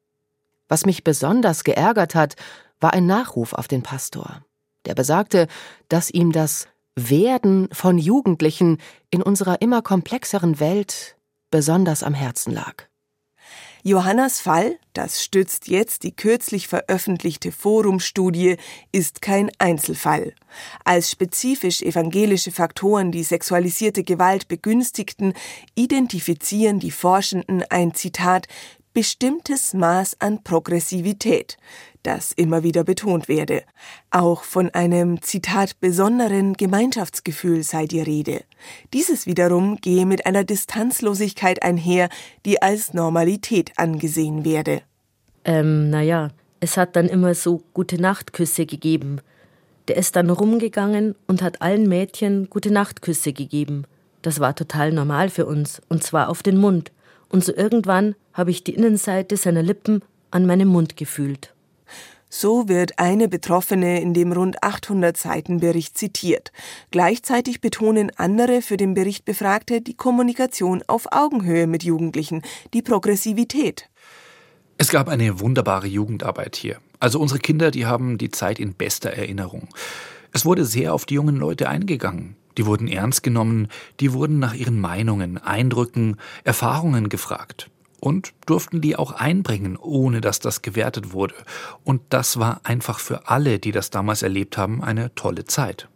Was 0.69 0.85
mich 0.85 1.03
besonders 1.03 1.65
geärgert 1.65 2.15
hat, 2.15 2.37
war 2.79 2.93
ein 2.93 3.07
Nachruf 3.07 3.55
auf 3.55 3.69
den 3.69 3.83
Pastor, 3.83 4.45
der 4.85 4.95
besagte, 4.95 5.47
dass 5.89 6.11
ihm 6.11 6.31
das 6.31 6.69
Werden 6.95 7.69
von 7.73 7.97
Jugendlichen 7.97 8.79
in 9.09 9.23
unserer 9.23 9.63
immer 9.63 9.81
komplexeren 9.81 10.61
Welt 10.61 11.17
besonders 11.51 12.03
am 12.03 12.13
Herzen 12.13 12.53
lag. 12.53 12.85
Johannas 13.87 14.41
Fall, 14.41 14.81
das 14.95 15.23
stützt 15.23 15.69
jetzt 15.69 16.03
die 16.03 16.11
kürzlich 16.11 16.67
veröffentlichte 16.67 17.53
Forumstudie, 17.53 18.57
ist 18.91 19.23
kein 19.23 19.49
Einzelfall. 19.59 20.35
Als 20.85 21.13
spezifisch 21.13 21.83
evangelische 21.83 22.51
Faktoren 22.51 23.13
die 23.13 23.23
sexualisierte 23.23 24.03
Gewalt 24.03 24.49
begünstigten, 24.49 25.35
identifizieren 25.77 26.81
die 26.81 26.91
Forschenden 26.91 27.63
ein 27.71 27.95
Zitat 27.95 28.49
bestimmtes 28.97 29.75
Maß 29.75 30.17
an 30.21 30.43
Progressivität, 30.43 31.59
das 32.03 32.33
immer 32.33 32.63
wieder 32.63 32.83
betont 32.83 33.29
werde. 33.29 33.63
Auch 34.11 34.43
von 34.43 34.71
einem, 34.71 35.21
Zitat, 35.21 35.79
besonderen 35.81 36.55
Gemeinschaftsgefühl 36.55 37.63
sei 37.63 37.85
die 37.85 38.01
Rede. 38.01 38.43
Dieses 38.95 39.27
wiederum 39.27 39.77
gehe 39.83 40.07
mit 40.07 40.25
einer 40.25 40.45
Distanzlosigkeit 40.45 41.63
einher, 41.63 42.09
die 42.47 42.63
als 42.63 42.95
Normalität 42.95 43.73
angesehen 43.77 44.47
werde. 44.47 44.81
Ähm, 45.45 45.91
naja, 45.91 46.31
es 46.61 46.79
hat 46.79 46.97
dann 46.97 47.11
immer 47.11 47.35
so 47.35 47.61
gute 47.75 48.01
Nachtküsse 48.01 48.65
gegeben. 48.65 49.21
Der 49.89 49.99
ist 49.99 50.17
dann 50.17 50.31
rumgegangen 50.31 51.17
und 51.27 51.43
hat 51.43 51.61
allen 51.61 51.87
Mädchen 51.87 52.49
gute 52.49 52.71
Nachtküsse 52.71 53.35
gegeben. 53.35 53.85
Das 54.23 54.41
war 54.41 54.55
total 54.57 54.91
normal 54.91 55.29
für 55.29 55.45
uns, 55.45 55.83
und 55.91 56.03
zwar 56.03 56.31
auf 56.31 56.43
den 56.43 56.57
Mund. 56.57 56.93
Und 57.29 57.45
so 57.45 57.55
irgendwann 57.55 58.15
habe 58.33 58.51
ich 58.51 58.65
die 58.65 58.75
Innenseite 58.75 59.37
seiner 59.37 59.63
Lippen 59.63 60.03
an 60.31 60.47
meinem 60.47 60.69
Mund 60.69 60.97
gefühlt. 60.97 61.55
So 62.29 62.69
wird 62.69 62.99
eine 62.99 63.29
Betroffene 63.29 64.01
in 64.01 64.13
dem 64.13 64.33
rund 64.33 64.63
800 64.63 65.17
Seiten 65.17 65.61
Bericht 65.61 65.97
zitiert. 65.97 66.53
Gleichzeitig 66.91 67.61
betonen 67.61 68.11
andere 68.17 68.63
für 68.63 68.77
den 68.77 68.95
Bericht 68.95 69.25
Befragte 69.25 69.81
die 69.81 69.95
Kommunikation 69.95 70.83
auf 70.87 71.07
Augenhöhe 71.13 71.67
mit 71.67 71.85
Jugendlichen, 71.85 72.43
die 72.75 72.83
Progressivität. 72.83 73.89
Es 74.77 74.91
gab 74.91 75.09
eine 75.09 75.41
wunderbare 75.41 75.87
Jugendarbeit 75.87 76.57
hier. 76.57 76.79
Also 76.99 77.21
unsere 77.21 77.41
Kinder, 77.41 77.71
die 77.71 77.87
haben 77.87 78.19
die 78.19 78.31
Zeit 78.31 78.59
in 78.59 78.75
bester 78.75 79.11
Erinnerung. 79.11 79.69
Es 80.33 80.45
wurde 80.45 80.65
sehr 80.65 80.93
auf 80.93 81.07
die 81.07 81.15
jungen 81.15 81.37
Leute 81.37 81.69
eingegangen. 81.69 82.37
Die 82.59 82.67
wurden 82.67 82.89
ernst 82.89 83.23
genommen, 83.23 83.69
die 84.01 84.13
wurden 84.13 84.39
nach 84.39 84.55
ihren 84.55 84.81
Meinungen, 84.81 85.39
Eindrücken, 85.39 86.17
Erfahrungen 86.45 87.09
gefragt 87.09 87.71
und 88.01 88.33
durften 88.47 88.81
die 88.81 88.97
auch 88.97 89.13
einbringen, 89.13 89.77
ohne 89.77 90.21
dass 90.21 90.41
das 90.41 90.63
gewertet 90.63 91.13
wurde. 91.13 91.35
Und 91.85 92.03
das 92.11 92.39
war 92.39 92.61
einfach 92.65 92.99
für 92.99 93.29
alle, 93.29 93.59
die 93.59 93.73
das 93.73 93.91
damals 93.91 94.23
erlebt 94.23 94.57
haben, 94.57 94.83
eine 94.83 95.15
tolle 95.15 95.45
Zeit. 95.45 95.89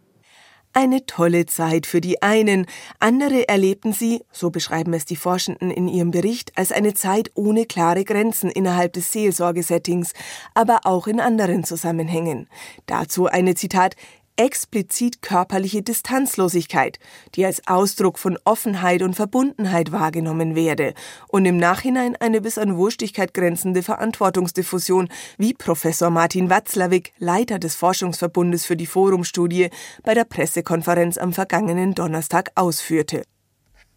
Eine 0.73 1.05
tolle 1.05 1.47
Zeit 1.47 1.85
für 1.85 1.99
die 1.99 2.21
einen, 2.21 2.65
andere 2.99 3.49
erlebten 3.49 3.91
sie, 3.91 4.21
so 4.31 4.51
beschreiben 4.51 4.93
es 4.93 5.03
die 5.03 5.17
Forschenden 5.17 5.69
in 5.69 5.89
ihrem 5.89 6.11
Bericht, 6.11 6.57
als 6.57 6.71
eine 6.71 6.93
Zeit 6.93 7.29
ohne 7.33 7.65
klare 7.65 8.05
Grenzen 8.05 8.49
innerhalb 8.49 8.93
des 8.93 9.11
Seelsorgesettings, 9.11 10.13
aber 10.53 10.81
auch 10.83 11.07
in 11.07 11.19
anderen 11.19 11.65
Zusammenhängen. 11.65 12.47
Dazu 12.85 13.27
eine 13.27 13.55
Zitat 13.55 13.97
explizit 14.41 15.21
körperliche 15.21 15.83
Distanzlosigkeit, 15.83 16.97
die 17.35 17.45
als 17.45 17.67
Ausdruck 17.67 18.17
von 18.17 18.39
Offenheit 18.43 19.03
und 19.03 19.13
Verbundenheit 19.13 19.91
wahrgenommen 19.91 20.55
werde 20.55 20.95
und 21.27 21.45
im 21.45 21.57
Nachhinein 21.57 22.15
eine 22.15 22.41
bis 22.41 22.57
an 22.57 22.75
Wurstigkeit 22.75 23.35
grenzende 23.35 23.83
Verantwortungsdiffusion, 23.83 25.09
wie 25.37 25.53
Professor 25.53 26.09
Martin 26.09 26.49
Watzlawick, 26.49 27.13
Leiter 27.19 27.59
des 27.59 27.75
Forschungsverbundes 27.75 28.65
für 28.65 28.75
die 28.75 28.87
Forumstudie, 28.87 29.69
bei 30.03 30.15
der 30.15 30.25
Pressekonferenz 30.25 31.17
am 31.19 31.33
vergangenen 31.33 31.93
Donnerstag 31.93 32.51
ausführte. 32.55 33.23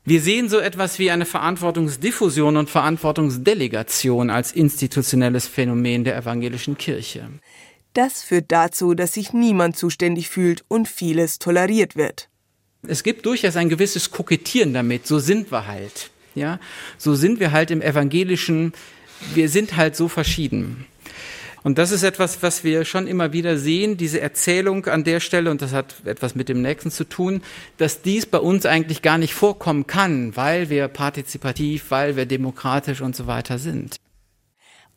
Wir 0.07 0.21
sehen 0.21 0.51
so 0.51 0.59
etwas 0.59 0.99
wie 0.99 1.11
eine 1.11 1.25
Verantwortungsdiffusion 1.25 2.59
und 2.59 2.69
Verantwortungsdelegation 2.69 4.29
als 4.29 4.53
institutionelles 4.53 5.49
Phänomen 5.49 6.05
der 6.05 6.19
evangelischen 6.19 6.77
Kirche. 6.77 7.31
Das 7.95 8.23
führt 8.23 8.47
dazu, 8.49 8.95
dass 8.95 9.13
sich 9.13 9.33
niemand 9.33 9.77
zuständig 9.77 10.29
fühlt 10.29 10.65
und 10.69 10.89
vieles 10.89 11.39
toleriert 11.39 11.97
wird. 11.97 12.29
Es 12.87 13.03
gibt 13.03 13.25
durchaus 13.25 13.57
ein 13.57 13.69
gewisses 13.69 14.11
Kokettieren 14.11 14.75
damit. 14.75 15.07
So 15.07 15.19
sind 15.19 15.51
wir 15.51 15.67
halt. 15.67 16.11
Ja, 16.35 16.59
so 16.99 17.15
sind 17.15 17.39
wir 17.41 17.53
halt 17.53 17.71
im 17.71 17.81
evangelischen. 17.81 18.73
Wir 19.33 19.49
sind 19.49 19.77
halt 19.77 19.95
so 19.95 20.09
verschieden. 20.09 20.87
Und 21.63 21.79
das 21.79 21.93
ist 21.93 22.03
etwas, 22.03 22.43
was 22.43 22.63
wir 22.63 22.85
schon 22.85 23.07
immer 23.07 23.33
wieder 23.33 23.57
sehen, 23.57 23.97
diese 23.97 24.21
Erzählung 24.21 24.85
an 24.85 25.03
der 25.03 25.19
Stelle, 25.21 25.51
und 25.51 25.63
das 25.63 25.73
hat 25.73 25.95
etwas 26.05 26.35
mit 26.35 26.51
dem 26.51 26.61
nächsten 26.61 26.91
zu 26.91 27.05
tun, 27.05 27.41
dass 27.79 28.03
dies 28.03 28.27
bei 28.27 28.37
uns 28.37 28.67
eigentlich 28.67 29.01
gar 29.01 29.17
nicht 29.17 29.33
vorkommen 29.33 29.87
kann, 29.87 30.37
weil 30.37 30.69
wir 30.69 30.89
partizipativ, 30.89 31.87
weil 31.89 32.17
wir 32.17 32.27
demokratisch 32.27 33.01
und 33.01 33.17
so 33.17 33.27
weiter 33.27 33.59
sind. 33.59 33.97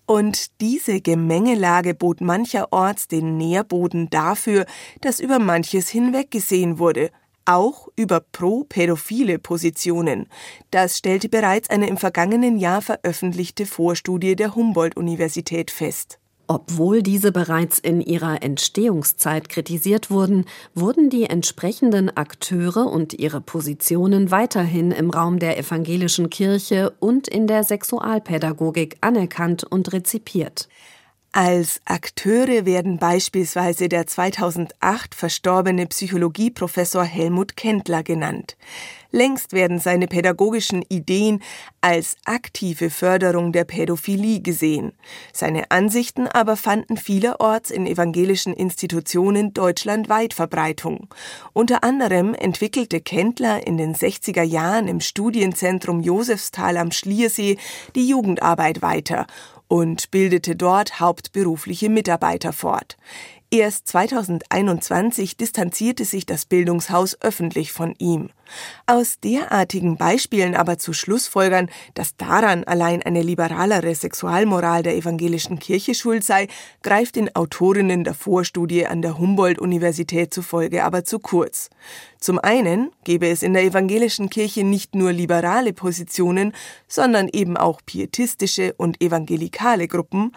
Und 0.07 0.61
diese 0.61 1.01
Gemengelage 1.01 1.93
bot 1.93 2.21
mancherorts 2.21 3.09
den 3.09 3.35
Nährboden 3.35 4.09
dafür, 4.09 4.65
dass 5.01 5.19
über 5.19 5.37
manches 5.37 5.89
hinweggesehen 5.89 6.79
wurde, 6.79 7.11
auch 7.43 7.89
über 7.97 8.21
pro-pädophile 8.21 9.37
Positionen. 9.37 10.27
Das 10.71 10.97
stellte 10.97 11.27
bereits 11.27 11.69
eine 11.69 11.87
im 11.87 11.97
vergangenen 11.97 12.57
Jahr 12.57 12.81
veröffentlichte 12.81 13.65
Vorstudie 13.65 14.37
der 14.37 14.55
Humboldt-Universität 14.55 15.71
fest. 15.71 16.19
Obwohl 16.49 17.03
diese 17.03 17.33
bereits 17.33 17.77
in 17.77 17.99
ihrer 17.99 18.41
Entstehungszeit 18.41 19.49
kritisiert 19.49 20.09
wurden, 20.09 20.45
wurden 20.73 21.09
die 21.09 21.25
entsprechenden 21.25 22.15
Akteure 22.15 22.89
und 22.89 23.13
ihre 23.13 23.41
Positionen 23.41 24.31
weiterhin 24.31 24.91
im 24.91 25.09
Raum 25.09 25.39
der 25.39 25.57
evangelischen 25.57 26.29
Kirche 26.29 26.93
und 26.99 27.27
in 27.27 27.47
der 27.47 27.65
Sexualpädagogik 27.65 28.95
anerkannt 29.01 29.65
und 29.65 29.91
rezipiert. 29.91 30.69
Als 31.33 31.81
Akteure 31.83 32.65
werden 32.65 32.97
beispielsweise 32.97 33.89
der 33.89 34.07
2008 34.07 35.13
verstorbene 35.13 35.85
Psychologieprofessor 35.85 37.03
Helmut 37.03 37.57
Kendler 37.57 38.03
genannt. 38.03 38.55
Längst 39.17 39.51
werden 39.51 39.79
seine 39.79 40.05
pädagogischen 40.05 40.83
Ideen 40.89 41.41
als 41.81 42.17
aktive 42.25 42.91
Förderung 42.91 43.51
der 43.51 43.63
Pädophilie 43.63 44.41
gesehen. 44.41 44.91
Seine 45.33 45.71
Ansichten 45.71 46.27
aber 46.27 46.55
fanden 46.55 46.97
vielerorts 46.97 47.71
in 47.71 47.87
evangelischen 47.87 48.53
Institutionen 48.53 49.55
deutschlandweit 49.55 50.35
Verbreitung. 50.35 51.07
Unter 51.53 51.83
anderem 51.83 52.35
entwickelte 52.35 53.01
Kendler 53.01 53.65
in 53.65 53.77
den 53.77 53.95
60er 53.95 54.43
Jahren 54.43 54.87
im 54.87 54.99
Studienzentrum 54.99 56.01
Josefsthal 56.01 56.77
am 56.77 56.91
Schliersee 56.91 57.57
die 57.95 58.07
Jugendarbeit 58.07 58.83
weiter 58.83 59.25
und 59.67 60.11
bildete 60.11 60.55
dort 60.55 60.99
hauptberufliche 60.99 61.89
Mitarbeiter 61.89 62.53
fort. 62.53 62.97
Erst 63.49 63.87
2021 63.87 65.37
distanzierte 65.37 66.03
sich 66.03 66.25
das 66.25 66.45
Bildungshaus 66.45 67.17
öffentlich 67.21 67.71
von 67.71 67.95
ihm. 67.97 68.29
Aus 68.87 69.21
derartigen 69.21 69.95
Beispielen 69.95 70.53
aber 70.53 70.77
zu 70.77 70.91
Schlussfolgern, 70.91 71.69
dass 71.93 72.17
daran 72.17 72.65
allein 72.65 73.01
eine 73.03 73.21
liberalere 73.21 73.95
Sexualmoral 73.95 74.83
der 74.83 74.97
evangelischen 74.97 75.59
Kirche 75.59 75.95
schuld 75.95 76.25
sei, 76.25 76.49
greift 76.83 77.15
den 77.15 77.33
Autorinnen 77.37 78.03
der 78.03 78.15
Vorstudie 78.15 78.85
an 78.85 79.01
der 79.01 79.17
Humboldt-Universität 79.17 80.33
zufolge 80.33 80.83
aber 80.83 81.05
zu 81.05 81.17
kurz. 81.17 81.69
Zum 82.19 82.39
einen 82.39 82.91
gebe 83.05 83.29
es 83.29 83.43
in 83.43 83.53
der 83.53 83.63
evangelischen 83.63 84.29
Kirche 84.29 84.65
nicht 84.65 84.93
nur 84.93 85.13
liberale 85.13 85.71
Positionen, 85.71 86.51
sondern 86.89 87.29
eben 87.29 87.55
auch 87.55 87.79
pietistische 87.85 88.73
und 88.73 89.01
evangelikale 89.01 89.87
Gruppen, 89.87 90.33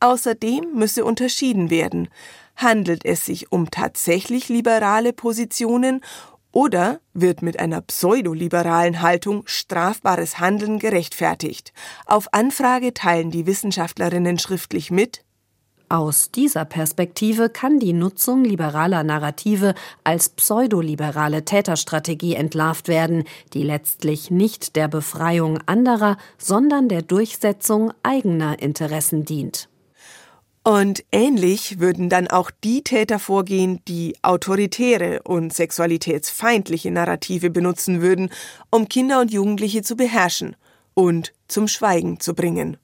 Außerdem 0.00 0.74
müsse 0.74 1.06
unterschieden 1.06 1.70
werden, 1.70 2.08
handelt 2.56 3.04
es 3.04 3.24
sich 3.24 3.52
um 3.52 3.70
tatsächlich 3.70 4.48
liberale 4.48 5.12
Positionen 5.12 6.00
oder 6.52 7.00
wird 7.12 7.42
mit 7.42 7.60
einer 7.60 7.82
pseudoliberalen 7.82 9.02
Haltung 9.02 9.42
strafbares 9.46 10.38
Handeln 10.38 10.78
gerechtfertigt? 10.78 11.72
Auf 12.06 12.32
Anfrage 12.32 12.94
teilen 12.94 13.30
die 13.30 13.46
Wissenschaftlerinnen 13.46 14.38
schriftlich 14.38 14.90
mit, 14.90 15.22
aus 15.88 16.32
dieser 16.32 16.64
Perspektive 16.64 17.48
kann 17.48 17.78
die 17.78 17.92
Nutzung 17.92 18.44
liberaler 18.44 19.04
Narrative 19.04 19.74
als 20.02 20.30
pseudoliberale 20.30 21.44
Täterstrategie 21.44 22.34
entlarvt 22.34 22.88
werden, 22.88 23.22
die 23.52 23.62
letztlich 23.62 24.32
nicht 24.32 24.74
der 24.74 24.88
Befreiung 24.88 25.60
anderer, 25.66 26.16
sondern 26.38 26.88
der 26.88 27.02
Durchsetzung 27.02 27.92
eigener 28.02 28.58
Interessen 28.58 29.24
dient. 29.24 29.68
Und 30.66 31.04
ähnlich 31.12 31.78
würden 31.78 32.08
dann 32.08 32.26
auch 32.26 32.50
die 32.50 32.82
Täter 32.82 33.20
vorgehen, 33.20 33.82
die 33.86 34.16
autoritäre 34.22 35.22
und 35.22 35.54
sexualitätsfeindliche 35.54 36.90
Narrative 36.90 37.50
benutzen 37.50 38.02
würden, 38.02 38.30
um 38.68 38.88
Kinder 38.88 39.20
und 39.20 39.30
Jugendliche 39.30 39.82
zu 39.82 39.94
beherrschen 39.94 40.56
und 40.92 41.32
zum 41.46 41.68
Schweigen 41.68 42.18
zu 42.18 42.34
bringen. 42.34 42.78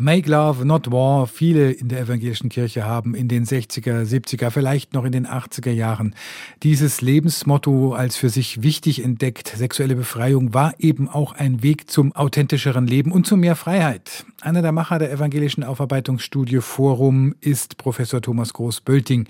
Make 0.00 0.30
Love, 0.30 0.64
Not 0.64 0.90
War. 0.90 1.26
Viele 1.26 1.70
in 1.72 1.88
der 1.88 2.00
evangelischen 2.00 2.48
Kirche 2.48 2.86
haben 2.86 3.14
in 3.14 3.28
den 3.28 3.44
60er, 3.44 4.02
70er, 4.02 4.50
vielleicht 4.50 4.94
noch 4.94 5.04
in 5.04 5.12
den 5.12 5.26
80er 5.26 5.70
Jahren 5.70 6.14
dieses 6.62 7.02
Lebensmotto 7.02 7.92
als 7.92 8.16
für 8.16 8.30
sich 8.30 8.62
wichtig 8.62 9.04
entdeckt. 9.04 9.48
Sexuelle 9.48 9.96
Befreiung 9.96 10.54
war 10.54 10.72
eben 10.78 11.06
auch 11.10 11.32
ein 11.32 11.62
Weg 11.62 11.90
zum 11.90 12.12
authentischeren 12.12 12.86
Leben 12.86 13.12
und 13.12 13.26
zu 13.26 13.36
mehr 13.36 13.56
Freiheit. 13.56 14.24
Einer 14.40 14.62
der 14.62 14.72
Macher 14.72 14.98
der 14.98 15.12
evangelischen 15.12 15.64
Aufarbeitungsstudie 15.64 16.62
Forum 16.62 17.34
ist 17.42 17.76
Professor 17.76 18.22
Thomas 18.22 18.54
Groß-Bölting. 18.54 19.28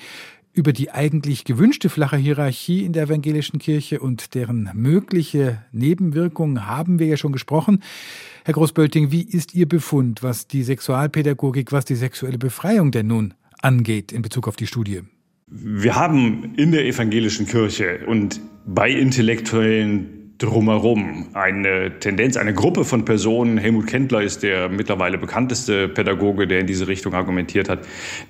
Über 0.53 0.73
die 0.73 0.91
eigentlich 0.91 1.45
gewünschte 1.45 1.89
flache 1.89 2.17
Hierarchie 2.17 2.85
in 2.85 2.93
der 2.93 3.05
evangelischen 3.05 3.61
Kirche 3.61 4.01
und 4.01 4.35
deren 4.35 4.69
mögliche 4.75 5.65
Nebenwirkungen 5.71 6.67
haben 6.67 6.99
wir 6.99 7.07
ja 7.07 7.17
schon 7.17 7.33
gesprochen. 7.33 7.83
Herr 8.45 8.55
Großbölting, 8.55 9.13
wie 9.13 9.23
ist 9.23 9.55
Ihr 9.55 9.69
Befund, 9.69 10.25
was 10.25 10.49
die 10.49 10.65
Sexualpädagogik, 10.65 11.71
was 11.71 11.85
die 11.85 11.95
sexuelle 11.95 12.39
Befreiung 12.39 12.91
denn 12.91 13.07
nun 13.07 13.35
angeht 13.63 14.11
in 14.11 14.23
Bezug 14.23 14.49
auf 14.49 14.57
die 14.57 14.67
Studie? 14.67 15.03
Wir 15.47 15.95
haben 15.95 16.55
in 16.57 16.73
der 16.73 16.85
evangelischen 16.85 17.47
Kirche 17.47 18.01
und 18.07 18.41
bei 18.67 18.91
Intellektuellen 18.91 20.20
drumherum. 20.41 21.27
Eine 21.35 22.01
Tendenz, 22.01 22.37
eine 22.37 22.55
Gruppe 22.55 22.85
von 22.85 23.05
Personen, 23.05 23.59
Helmut 23.59 23.87
Kendler 23.87 24.23
ist 24.23 24.43
der 24.43 24.69
mittlerweile 24.69 25.19
bekannteste 25.19 25.87
Pädagoge, 25.87 26.47
der 26.47 26.61
in 26.61 26.67
diese 26.67 26.89
Richtung 26.89 27.15
argumentiert 27.15 27.69
hat, 27.69 27.81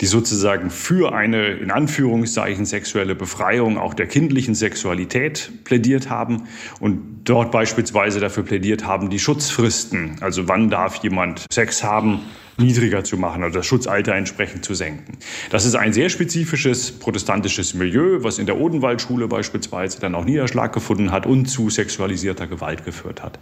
die 0.00 0.06
sozusagen 0.06 0.70
für 0.70 1.14
eine 1.14 1.48
in 1.52 1.70
Anführungszeichen 1.70 2.66
sexuelle 2.66 3.14
Befreiung 3.14 3.78
auch 3.78 3.94
der 3.94 4.06
kindlichen 4.06 4.54
Sexualität 4.56 5.52
plädiert 5.64 6.10
haben 6.10 6.48
und 6.80 7.20
dort 7.24 7.52
beispielsweise 7.52 8.18
dafür 8.18 8.42
plädiert 8.42 8.84
haben, 8.84 9.08
die 9.08 9.20
Schutzfristen, 9.20 10.16
also 10.20 10.48
wann 10.48 10.68
darf 10.68 10.96
jemand 10.96 11.46
Sex 11.52 11.84
haben, 11.84 12.20
niedriger 12.60 13.02
zu 13.04 13.16
machen, 13.16 13.42
also 13.42 13.58
das 13.58 13.66
Schutzalter 13.66 14.14
entsprechend 14.14 14.64
zu 14.64 14.74
senken. 14.74 15.18
Das 15.50 15.64
ist 15.64 15.74
ein 15.74 15.92
sehr 15.92 16.08
spezifisches 16.10 16.92
protestantisches 16.92 17.74
Milieu, 17.74 18.22
was 18.22 18.38
in 18.38 18.46
der 18.46 18.58
Odenwaldschule 18.58 19.26
beispielsweise 19.26 20.00
dann 20.00 20.14
auch 20.14 20.24
Niederschlag 20.24 20.72
gefunden 20.72 21.10
hat 21.10 21.26
und 21.26 21.46
zu 21.46 21.70
sexualisierter 21.70 22.46
Gewalt 22.46 22.84
geführt 22.84 23.22
hat. 23.22 23.38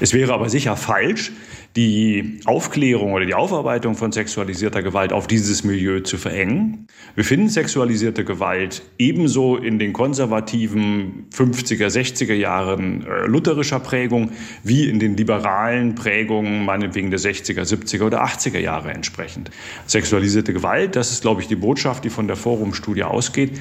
Es 0.00 0.12
wäre 0.12 0.32
aber 0.32 0.48
sicher 0.48 0.76
falsch, 0.76 1.32
die 1.78 2.40
Aufklärung 2.44 3.12
oder 3.12 3.24
die 3.24 3.34
Aufarbeitung 3.34 3.94
von 3.94 4.10
sexualisierter 4.10 4.82
Gewalt 4.82 5.12
auf 5.12 5.28
dieses 5.28 5.62
Milieu 5.62 6.00
zu 6.00 6.18
verengen. 6.18 6.88
Wir 7.14 7.22
finden 7.22 7.48
sexualisierte 7.48 8.24
Gewalt 8.24 8.82
ebenso 8.98 9.56
in 9.56 9.78
den 9.78 9.92
konservativen 9.92 11.26
50er, 11.32 11.86
60er 11.86 12.34
Jahren 12.34 13.06
äh, 13.06 13.26
lutherischer 13.26 13.78
Prägung 13.78 14.32
wie 14.64 14.88
in 14.88 14.98
den 14.98 15.16
liberalen 15.16 15.94
Prägungen 15.94 16.64
meinetwegen 16.64 17.12
der 17.12 17.20
60er, 17.20 17.62
70er 17.62 18.06
oder 18.06 18.24
80er 18.24 18.58
Jahre 18.58 18.90
entsprechend. 18.90 19.52
Sexualisierte 19.86 20.52
Gewalt, 20.52 20.96
das 20.96 21.12
ist, 21.12 21.22
glaube 21.22 21.42
ich, 21.42 21.46
die 21.46 21.54
Botschaft, 21.54 22.02
die 22.02 22.10
von 22.10 22.26
der 22.26 22.36
Forumstudie 22.36 23.04
ausgeht, 23.04 23.52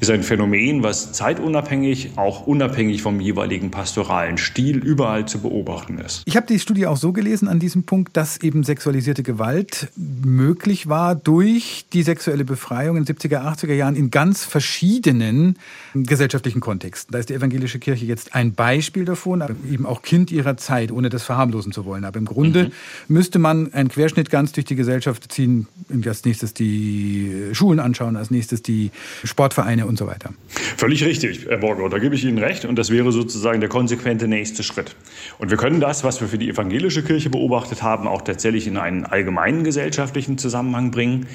ist 0.00 0.10
ein 0.10 0.22
Phänomen, 0.22 0.82
was 0.82 1.12
zeitunabhängig, 1.12 2.12
auch 2.16 2.46
unabhängig 2.46 3.02
vom 3.02 3.20
jeweiligen 3.20 3.70
pastoralen 3.70 4.38
Stil 4.38 4.78
überall 4.78 5.26
zu 5.26 5.40
beobachten 5.40 5.98
ist. 5.98 6.22
Ich 6.24 6.38
habe 6.38 6.46
die 6.46 6.58
Studie 6.58 6.86
auch 6.86 6.96
so 6.96 7.12
gelesen, 7.12 7.48
an 7.48 7.58
diesem 7.66 7.82
Punkt, 7.82 8.16
dass 8.16 8.40
eben 8.42 8.62
sexualisierte 8.62 9.24
Gewalt 9.24 9.88
möglich 9.96 10.88
war 10.88 11.16
durch 11.16 11.84
die 11.92 12.04
sexuelle 12.04 12.44
Befreiung 12.44 12.96
in 12.96 13.04
den 13.04 13.16
70er, 13.16 13.40
80er 13.40 13.72
Jahren 13.72 13.96
in 13.96 14.12
ganz 14.12 14.44
verschiedenen 14.44 15.58
gesellschaftlichen 15.92 16.60
Kontexten. 16.60 17.12
Da 17.12 17.18
ist 17.18 17.28
die 17.28 17.34
evangelische 17.34 17.80
Kirche 17.80 18.04
jetzt 18.04 18.36
ein 18.36 18.54
Beispiel 18.54 19.04
davon, 19.04 19.42
aber 19.42 19.56
eben 19.68 19.84
auch 19.84 20.02
Kind 20.02 20.30
ihrer 20.30 20.56
Zeit, 20.56 20.92
ohne 20.92 21.08
das 21.08 21.24
verharmlosen 21.24 21.72
zu 21.72 21.84
wollen. 21.84 22.04
Aber 22.04 22.20
im 22.20 22.26
Grunde 22.26 22.66
mhm. 22.66 22.72
müsste 23.08 23.40
man 23.40 23.72
einen 23.72 23.88
Querschnitt 23.88 24.30
ganz 24.30 24.52
durch 24.52 24.66
die 24.66 24.76
Gesellschaft 24.76 25.32
ziehen, 25.32 25.66
als 26.06 26.24
nächstes 26.24 26.54
die 26.54 27.48
Schulen 27.50 27.80
anschauen, 27.80 28.16
als 28.16 28.30
nächstes 28.30 28.62
die 28.62 28.92
Sportvereine 29.24 29.86
und 29.86 29.98
so 29.98 30.06
weiter. 30.06 30.30
Völlig 30.76 31.04
richtig, 31.04 31.46
Herr 31.48 31.58
Borgo, 31.58 31.88
da 31.88 31.98
gebe 31.98 32.14
ich 32.14 32.24
Ihnen 32.24 32.38
recht. 32.38 32.64
Und 32.64 32.76
das 32.76 32.90
wäre 32.90 33.10
sozusagen 33.10 33.58
der 33.58 33.68
konsequente 33.68 34.28
nächste 34.28 34.62
Schritt. 34.62 34.94
Und 35.38 35.50
wir 35.50 35.56
können 35.56 35.80
das, 35.80 36.04
was 36.04 36.20
wir 36.20 36.28
für 36.28 36.38
die 36.38 36.48
evangelische 36.48 37.02
Kirche 37.02 37.28
beobachten, 37.28 37.45
beobachtet 37.46 37.82
haben, 37.82 38.08
auch 38.08 38.22
tatsächlich 38.22 38.66
in 38.66 38.76
einen 38.76 39.04
allgemeinen 39.04 39.62
gesellschaftlichen 39.62 40.36
Zusammenhang 40.36 40.90
bringen. 40.90 41.26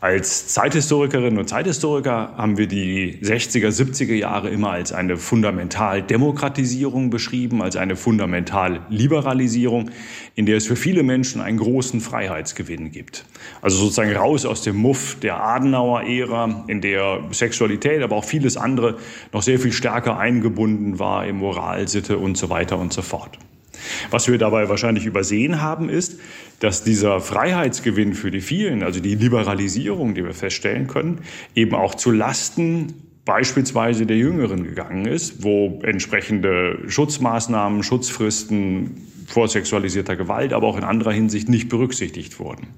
Als 0.00 0.48
Zeithistorikerinnen 0.48 1.38
und 1.38 1.48
Zeithistoriker 1.48 2.34
haben 2.36 2.58
wir 2.58 2.66
die 2.66 3.20
60er, 3.22 3.68
70er 3.68 4.14
Jahre 4.14 4.50
immer 4.50 4.70
als 4.72 4.92
eine 4.92 5.16
Fundamentaldemokratisierung 5.16 7.10
beschrieben, 7.10 7.62
als 7.62 7.76
eine 7.76 7.94
Fundamentalliberalisierung, 7.94 9.90
in 10.34 10.46
der 10.46 10.56
es 10.56 10.66
für 10.66 10.74
viele 10.74 11.04
Menschen 11.04 11.40
einen 11.40 11.58
großen 11.58 12.00
Freiheitsgewinn 12.00 12.90
gibt. 12.90 13.24
Also 13.60 13.76
sozusagen 13.78 14.12
raus 14.16 14.44
aus 14.44 14.62
dem 14.62 14.76
Muff 14.76 15.18
der 15.20 15.40
Adenauer-Ära, 15.40 16.64
in 16.66 16.80
der 16.80 17.20
Sexualität, 17.30 18.02
aber 18.02 18.16
auch 18.16 18.24
vieles 18.24 18.56
andere 18.56 18.98
noch 19.32 19.42
sehr 19.42 19.60
viel 19.60 19.72
stärker 19.72 20.18
eingebunden 20.18 20.98
war 20.98 21.24
in 21.24 21.36
Moralsitte 21.36 22.18
und 22.18 22.36
so 22.36 22.50
weiter 22.50 22.78
und 22.78 22.92
so 22.92 23.02
fort. 23.02 23.38
Was 24.10 24.28
wir 24.28 24.38
dabei 24.38 24.68
wahrscheinlich 24.68 25.06
übersehen 25.06 25.60
haben, 25.60 25.88
ist, 25.88 26.18
dass 26.60 26.84
dieser 26.84 27.20
Freiheitsgewinn 27.20 28.14
für 28.14 28.30
die 28.30 28.40
vielen, 28.40 28.82
also 28.82 29.00
die 29.00 29.14
Liberalisierung, 29.14 30.14
die 30.14 30.24
wir 30.24 30.34
feststellen 30.34 30.86
können, 30.86 31.18
eben 31.54 31.74
auch 31.74 31.94
zu 31.94 32.10
Lasten 32.10 32.94
beispielsweise 33.24 34.06
der 34.06 34.16
Jüngeren 34.16 34.64
gegangen 34.64 35.06
ist, 35.06 35.44
wo 35.44 35.80
entsprechende 35.82 36.78
Schutzmaßnahmen, 36.88 37.82
Schutzfristen 37.82 39.08
vor 39.26 39.48
sexualisierter 39.48 40.16
Gewalt, 40.16 40.52
aber 40.52 40.66
auch 40.66 40.76
in 40.76 40.84
anderer 40.84 41.12
Hinsicht 41.12 41.48
nicht 41.48 41.68
berücksichtigt 41.68 42.38
wurden. 42.38 42.68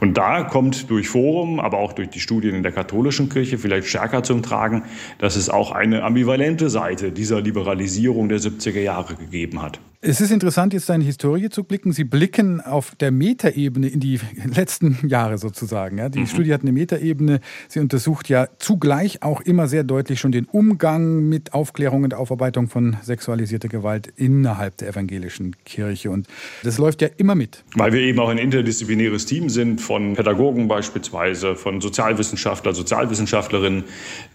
Und 0.00 0.16
da 0.16 0.44
kommt 0.44 0.90
durch 0.90 1.08
Forum, 1.08 1.60
aber 1.60 1.78
auch 1.78 1.92
durch 1.92 2.08
die 2.08 2.20
Studien 2.20 2.54
in 2.54 2.62
der 2.62 2.72
katholischen 2.72 3.28
Kirche 3.28 3.58
vielleicht 3.58 3.88
stärker 3.88 4.22
zum 4.22 4.42
Tragen, 4.42 4.84
dass 5.18 5.36
es 5.36 5.50
auch 5.50 5.72
eine 5.72 6.02
ambivalente 6.02 6.70
Seite 6.70 7.12
dieser 7.12 7.40
Liberalisierung 7.40 8.28
der 8.28 8.38
70er 8.38 8.80
Jahre 8.80 9.16
gegeben 9.16 9.60
hat. 9.60 9.80
Es 10.06 10.20
ist 10.20 10.30
interessant, 10.30 10.74
jetzt 10.74 10.84
seine 10.84 11.02
Historie 11.02 11.48
zu 11.48 11.64
blicken. 11.64 11.92
Sie 11.92 12.04
blicken 12.04 12.60
auf 12.60 12.94
der 12.94 13.10
Metaebene 13.10 13.88
in 13.88 14.00
die 14.00 14.20
letzten 14.54 14.98
Jahre 15.08 15.38
sozusagen. 15.38 15.96
Ja, 15.96 16.10
die 16.10 16.20
mhm. 16.20 16.26
Studie 16.26 16.52
hat 16.52 16.60
eine 16.60 16.72
Metaebene. 16.72 17.40
Sie 17.68 17.80
untersucht 17.80 18.28
ja 18.28 18.48
zugleich 18.58 19.22
auch 19.22 19.40
immer 19.40 19.66
sehr 19.66 19.82
deutlich 19.82 20.20
schon 20.20 20.30
den 20.30 20.44
Umgang 20.44 21.30
mit 21.30 21.54
Aufklärung 21.54 22.04
und 22.04 22.12
Aufarbeitung 22.12 22.68
von 22.68 22.98
sexualisierter 23.00 23.68
Gewalt 23.68 24.12
innerhalb 24.16 24.76
der 24.76 24.88
evangelischen 24.88 25.56
Kirche. 25.64 26.10
Und 26.10 26.28
das 26.64 26.76
läuft 26.76 27.00
ja 27.00 27.08
immer 27.16 27.34
mit. 27.34 27.64
Weil 27.74 27.94
wir 27.94 28.00
eben 28.00 28.18
auch 28.20 28.28
ein 28.28 28.36
interdisziplinäres 28.36 29.24
Team 29.24 29.48
sind 29.48 29.80
von 29.80 30.16
Pädagogen 30.16 30.68
beispielsweise, 30.68 31.56
von 31.56 31.80
Sozialwissenschaftler, 31.80 32.74
Sozialwissenschaftlerinnen, 32.74 33.84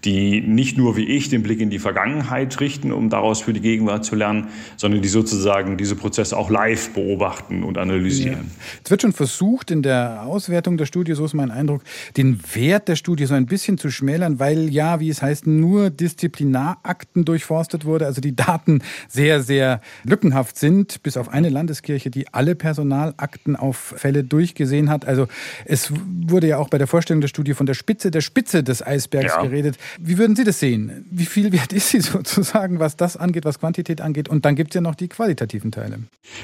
die 0.03 0.41
nicht 0.41 0.79
nur 0.79 0.97
wie 0.97 1.05
ich 1.05 1.29
den 1.29 1.43
Blick 1.43 1.61
in 1.61 1.69
die 1.69 1.79
Vergangenheit 1.79 2.59
richten, 2.59 2.91
um 2.91 3.11
daraus 3.11 3.41
für 3.41 3.53
die 3.53 3.61
Gegenwart 3.61 4.03
zu 4.03 4.15
lernen, 4.15 4.47
sondern 4.75 5.03
die 5.03 5.07
sozusagen 5.07 5.58
sozusagen 5.59 5.77
diese 5.77 5.95
Prozesse 5.95 6.37
auch 6.37 6.49
live 6.49 6.89
beobachten 6.91 7.63
und 7.63 7.77
analysieren. 7.77 8.33
Ja. 8.33 8.63
Es 8.83 8.91
wird 8.91 9.01
schon 9.01 9.13
versucht, 9.13 9.71
in 9.71 9.81
der 9.81 10.23
Auswertung 10.23 10.77
der 10.77 10.85
Studie, 10.85 11.13
so 11.13 11.25
ist 11.25 11.33
mein 11.33 11.51
Eindruck, 11.51 11.81
den 12.17 12.39
Wert 12.53 12.87
der 12.87 12.95
Studie 12.95 13.25
so 13.25 13.33
ein 13.33 13.45
bisschen 13.45 13.77
zu 13.77 13.91
schmälern, 13.91 14.39
weil 14.39 14.69
ja, 14.69 14.99
wie 14.99 15.09
es 15.09 15.21
heißt, 15.21 15.47
nur 15.47 15.89
Disziplinarakten 15.89 17.25
durchforstet 17.25 17.85
wurde, 17.85 18.05
also 18.05 18.21
die 18.21 18.35
Daten 18.35 18.81
sehr, 19.07 19.41
sehr 19.41 19.81
lückenhaft 20.03 20.57
sind, 20.57 21.03
bis 21.03 21.17
auf 21.17 21.29
eine 21.29 21.49
Landeskirche, 21.49 22.09
die 22.09 22.33
alle 22.33 22.55
Personalakten 22.55 23.55
auf 23.55 23.93
Fälle 23.97 24.23
durchgesehen 24.23 24.89
hat. 24.89 25.05
Also 25.05 25.27
es 25.65 25.91
wurde 25.91 26.47
ja 26.47 26.57
auch 26.57 26.69
bei 26.69 26.77
der 26.77 26.87
Vorstellung 26.87 27.21
der 27.21 27.27
Studie 27.27 27.53
von 27.53 27.65
der 27.65 27.73
Spitze 27.73 28.11
der 28.11 28.21
Spitze 28.21 28.63
des 28.63 28.85
Eisbergs 28.85 29.33
ja. 29.35 29.41
geredet. 29.41 29.77
Wie 29.99 30.17
würden 30.17 30.35
Sie 30.35 30.43
das 30.43 30.59
sehen? 30.59 31.05
Wie 31.11 31.25
viel 31.25 31.51
wert 31.51 31.73
ist 31.73 31.89
sie 31.89 31.99
sozusagen, 32.01 32.79
was 32.79 32.95
das 32.95 33.17
angeht, 33.17 33.45
was 33.45 33.59
Quantität 33.59 34.01
angeht? 34.01 34.29
Und 34.29 34.45
dann 34.45 34.55
gibt 34.55 34.71
es 34.71 34.75
ja 34.75 34.81
noch 34.81 34.95
die 34.95 35.07
Qualität. 35.07 35.38
Qualitativen 35.39 35.71
Teile? 35.71 35.99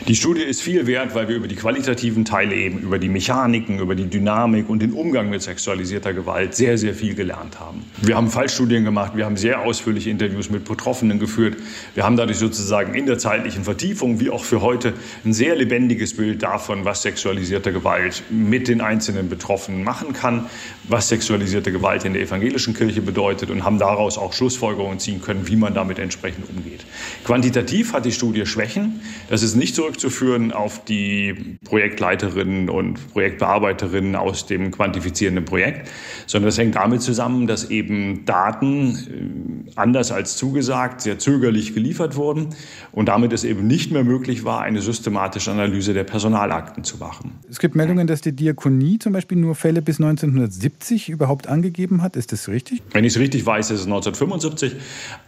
Die 0.08 0.16
Studie 0.16 0.42
ist 0.42 0.62
viel 0.62 0.88
wert, 0.88 1.14
weil 1.14 1.28
wir 1.28 1.36
über 1.36 1.48
die 1.48 1.56
qualitativen 1.56 2.26
Teile 2.26 2.56
eben, 2.56 2.80
über 2.80 2.98
die 2.98 3.10
Mechaniken, 3.10 3.80
über 3.80 3.94
die 3.94 4.08
Dynamik 4.08 4.68
und 4.70 4.82
den 4.82 4.94
Umgang 4.94 5.30
mit 5.30 5.42
sexualisierter 5.42 6.14
Gewalt 6.14 6.56
sehr, 6.56 6.78
sehr 6.78 6.94
viel 6.94 7.14
gelernt 7.14 7.60
haben. 7.60 7.84
Wir 8.02 8.16
haben 8.16 8.30
Fallstudien 8.30 8.84
gemacht, 8.84 9.16
wir 9.16 9.26
haben 9.26 9.38
sehr 9.38 9.62
ausführliche 9.62 10.10
Interviews 10.10 10.50
mit 10.50 10.66
Betroffenen 10.66 11.20
geführt. 11.20 11.58
Wir 11.94 12.04
haben 12.04 12.18
dadurch 12.18 12.38
sozusagen 12.38 12.96
in 12.96 13.06
der 13.06 13.18
zeitlichen 13.18 13.64
Vertiefung, 13.64 14.20
wie 14.20 14.30
auch 14.30 14.44
für 14.44 14.62
heute, 14.62 14.94
ein 15.24 15.34
sehr 15.34 15.56
lebendiges 15.56 16.16
Bild 16.16 16.42
davon, 16.42 16.86
was 16.86 17.04
sexualisierte 17.04 17.72
Gewalt 17.72 18.24
mit 18.30 18.68
den 18.68 18.82
einzelnen 18.82 19.30
Betroffenen 19.30 19.84
machen 19.84 20.14
kann, 20.14 20.48
was 20.88 21.10
sexualisierte 21.10 21.72
Gewalt 21.72 22.06
in 22.06 22.14
der 22.14 22.24
evangelischen 22.24 22.74
Kirche 22.74 23.02
bedeutet 23.02 23.50
und 23.50 23.64
haben 23.64 23.78
daraus 23.78 24.18
auch 24.18 24.34
Schlussfolgerungen 24.34 25.00
ziehen 25.00 25.22
können, 25.22 25.48
wie 25.48 25.56
man 25.56 25.74
damit 25.74 26.00
entsprechend 26.00 26.50
umgeht. 26.50 26.86
Quantitativ 27.24 27.94
hat 27.94 28.06
die 28.06 28.12
Studie 28.12 28.46
Schwächen. 28.46 28.85
Das 29.30 29.44
ist 29.44 29.56
nicht 29.56 29.76
zurückzuführen 29.76 30.52
auf 30.52 30.84
die 30.86 31.58
Projektleiterinnen 31.66 32.70
und 32.70 33.12
Projektbearbeiterinnen 33.12 34.16
aus 34.16 34.46
dem 34.46 34.72
quantifizierenden 34.72 35.46
Projekt, 35.46 35.90
sondern 36.28 36.48
das 36.48 36.58
hängt 36.58 36.76
damit 36.76 37.02
zusammen, 37.02 37.48
dass 37.48 37.70
eben 37.70 38.26
Daten 38.26 39.66
äh, 39.68 39.72
anders 39.76 40.12
als 40.12 40.38
zugesagt 40.38 41.02
sehr 41.02 41.20
zögerlich 41.20 41.74
geliefert 41.74 42.16
wurden 42.16 42.50
und 42.92 43.08
damit 43.08 43.34
es 43.34 43.44
eben 43.44 43.68
nicht 43.68 43.92
mehr 43.92 44.04
möglich 44.04 44.46
war, 44.46 44.62
eine 44.62 44.82
systematische 44.82 45.52
Analyse 45.52 45.94
der 45.94 46.04
Personalakten 46.04 46.84
zu 46.84 46.98
machen. 46.98 47.32
Es 47.50 47.60
gibt 47.60 47.76
Meldungen, 47.76 48.08
dass 48.08 48.22
die 48.22 48.32
Diakonie 48.34 49.00
zum 49.00 49.14
Beispiel 49.14 49.38
nur 49.38 49.56
Fälle 49.56 49.82
bis 49.82 50.00
1970 50.00 51.10
überhaupt 51.10 51.48
angegeben 51.48 52.02
hat. 52.02 52.16
Ist 52.16 52.32
das 52.32 52.48
richtig? 52.48 52.82
Wenn 52.92 53.04
ich 53.04 53.14
es 53.14 53.20
richtig 53.20 53.46
weiß, 53.46 53.72
ist 53.72 53.82
es 53.82 53.86
1975. 53.86 54.76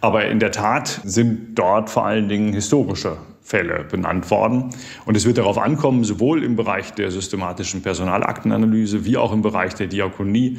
Aber 0.00 0.26
in 0.26 0.38
der 0.38 0.52
Tat 0.52 1.00
sind 1.04 1.58
dort 1.58 1.90
vor 1.90 2.06
allen 2.06 2.28
Dingen 2.28 2.52
historische 2.52 3.16
Fälle 3.48 3.82
benannt 3.90 4.30
worden. 4.30 4.68
Und 5.06 5.16
es 5.16 5.24
wird 5.24 5.38
darauf 5.38 5.56
ankommen, 5.56 6.04
sowohl 6.04 6.44
im 6.44 6.54
Bereich 6.54 6.92
der 6.92 7.10
systematischen 7.10 7.80
Personalaktenanalyse 7.80 9.06
wie 9.06 9.16
auch 9.16 9.32
im 9.32 9.40
Bereich 9.40 9.74
der 9.74 9.86
Diakonie, 9.86 10.58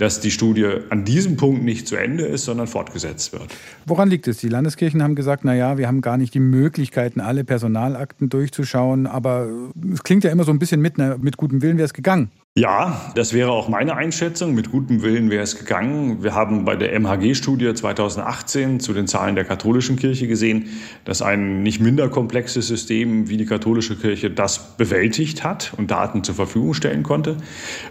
dass 0.00 0.18
die 0.18 0.30
Studie 0.30 0.66
an 0.88 1.04
diesem 1.04 1.36
Punkt 1.36 1.62
nicht 1.62 1.86
zu 1.86 1.94
Ende 1.94 2.24
ist, 2.24 2.46
sondern 2.46 2.66
fortgesetzt 2.66 3.34
wird. 3.34 3.48
Woran 3.84 4.08
liegt 4.08 4.28
es? 4.28 4.38
Die 4.38 4.48
Landeskirchen 4.48 5.02
haben 5.02 5.14
gesagt, 5.14 5.44
na 5.44 5.54
ja, 5.54 5.76
wir 5.76 5.88
haben 5.88 6.00
gar 6.00 6.16
nicht 6.16 6.32
die 6.32 6.40
Möglichkeiten, 6.40 7.20
alle 7.20 7.44
Personalakten 7.44 8.30
durchzuschauen, 8.30 9.06
aber 9.06 9.48
es 9.92 10.02
klingt 10.02 10.24
ja 10.24 10.30
immer 10.30 10.44
so 10.44 10.52
ein 10.52 10.58
bisschen 10.58 10.80
mit, 10.80 10.96
na, 10.96 11.18
mit 11.18 11.36
gutem 11.36 11.60
Willen 11.60 11.76
wäre 11.76 11.84
es 11.84 11.92
gegangen. 11.92 12.30
Ja, 12.56 13.12
das 13.14 13.32
wäre 13.32 13.52
auch 13.52 13.68
meine 13.68 13.94
Einschätzung. 13.94 14.56
Mit 14.56 14.72
gutem 14.72 15.02
Willen 15.02 15.30
wäre 15.30 15.44
es 15.44 15.56
gegangen. 15.56 16.24
Wir 16.24 16.34
haben 16.34 16.64
bei 16.64 16.74
der 16.74 16.92
MHG-Studie 16.98 17.72
2018 17.74 18.80
zu 18.80 18.92
den 18.92 19.06
Zahlen 19.06 19.36
der 19.36 19.44
katholischen 19.44 19.94
Kirche 19.94 20.26
gesehen, 20.26 20.66
dass 21.04 21.22
ein 21.22 21.62
nicht 21.62 21.80
minder 21.80 22.08
komplexes 22.08 22.66
System 22.66 23.28
wie 23.28 23.36
die 23.36 23.46
katholische 23.46 23.96
Kirche 23.96 24.32
das 24.32 24.76
bewältigt 24.76 25.44
hat 25.44 25.72
und 25.76 25.92
Daten 25.92 26.24
zur 26.24 26.34
Verfügung 26.34 26.74
stellen 26.74 27.04
konnte. 27.04 27.36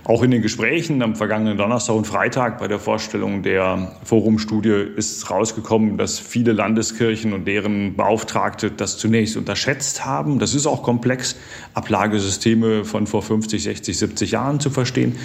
Auch 0.04 0.24
in 0.24 0.32
den 0.32 0.42
Gesprächen 0.42 1.02
am 1.04 1.16
vergangenen 1.16 1.58
Donnerstag 1.58 1.96
und 2.00 2.06
Freitag 2.06 2.60
bei 2.60 2.68
der 2.68 2.80
Vorstellung 2.80 3.44
der 3.44 3.92
Forumstudie 4.04 4.88
ist 4.96 5.30
rausgekommen, 5.30 5.98
dass 5.98 6.18
viele 6.18 6.54
Landeskirchen 6.54 7.34
und 7.34 7.46
deren 7.46 7.96
Beauftragte 7.96 8.72
das 8.72 8.98
zunächst 8.98 9.38
unterschätzt 9.38 10.06
haben. 10.06 10.40
Das 10.40 10.56
ist 10.56 10.66
auch 10.66 10.82
komplex. 10.82 11.36
Ablagesysteme 11.76 12.84
von 12.84 13.06
vor 13.06 13.22
50, 13.22 13.64
60, 13.64 13.98
70 13.98 14.32
Jahren 14.32 14.40
Jahren 14.50 14.60
zu 14.60 14.70
verstehen 14.70 15.16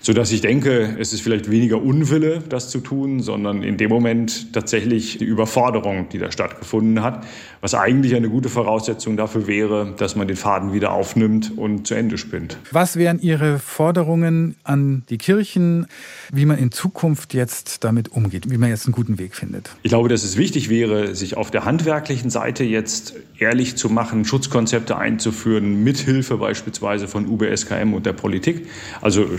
sodass 0.00 0.32
ich 0.32 0.40
denke, 0.40 0.96
es 0.98 1.12
ist 1.12 1.20
vielleicht 1.20 1.50
weniger 1.50 1.82
Unwille, 1.82 2.42
das 2.48 2.70
zu 2.70 2.80
tun, 2.80 3.20
sondern 3.20 3.62
in 3.62 3.76
dem 3.76 3.90
Moment 3.90 4.52
tatsächlich 4.52 5.18
die 5.18 5.24
Überforderung, 5.24 6.08
die 6.08 6.18
da 6.18 6.30
stattgefunden 6.30 7.02
hat, 7.02 7.24
was 7.60 7.74
eigentlich 7.74 8.14
eine 8.14 8.28
gute 8.28 8.48
Voraussetzung 8.48 9.16
dafür 9.16 9.46
wäre, 9.46 9.94
dass 9.96 10.16
man 10.16 10.28
den 10.28 10.36
Faden 10.36 10.72
wieder 10.72 10.92
aufnimmt 10.92 11.56
und 11.56 11.86
zu 11.86 11.94
Ende 11.94 12.18
spinnt. 12.18 12.58
Was 12.70 12.96
wären 12.96 13.20
Ihre 13.20 13.58
Forderungen 13.58 14.56
an 14.64 15.02
die 15.08 15.18
Kirchen, 15.18 15.86
wie 16.32 16.46
man 16.46 16.58
in 16.58 16.70
Zukunft 16.70 17.34
jetzt 17.34 17.84
damit 17.84 18.10
umgeht, 18.10 18.50
wie 18.50 18.58
man 18.58 18.70
jetzt 18.70 18.86
einen 18.86 18.94
guten 18.94 19.18
Weg 19.18 19.34
findet? 19.34 19.70
Ich 19.82 19.90
glaube, 19.90 20.08
dass 20.08 20.24
es 20.24 20.36
wichtig 20.36 20.68
wäre, 20.68 21.14
sich 21.14 21.36
auf 21.36 21.50
der 21.50 21.64
handwerklichen 21.64 22.30
Seite 22.30 22.64
jetzt 22.64 23.14
ehrlich 23.38 23.76
zu 23.76 23.88
machen, 23.88 24.24
Schutzkonzepte 24.24 24.96
einzuführen, 24.96 25.82
mithilfe 25.82 26.36
beispielsweise 26.36 27.08
von 27.08 27.26
UBSKM 27.26 27.94
und 27.94 28.06
der 28.06 28.12
Politik, 28.12 28.66
also 29.00 29.38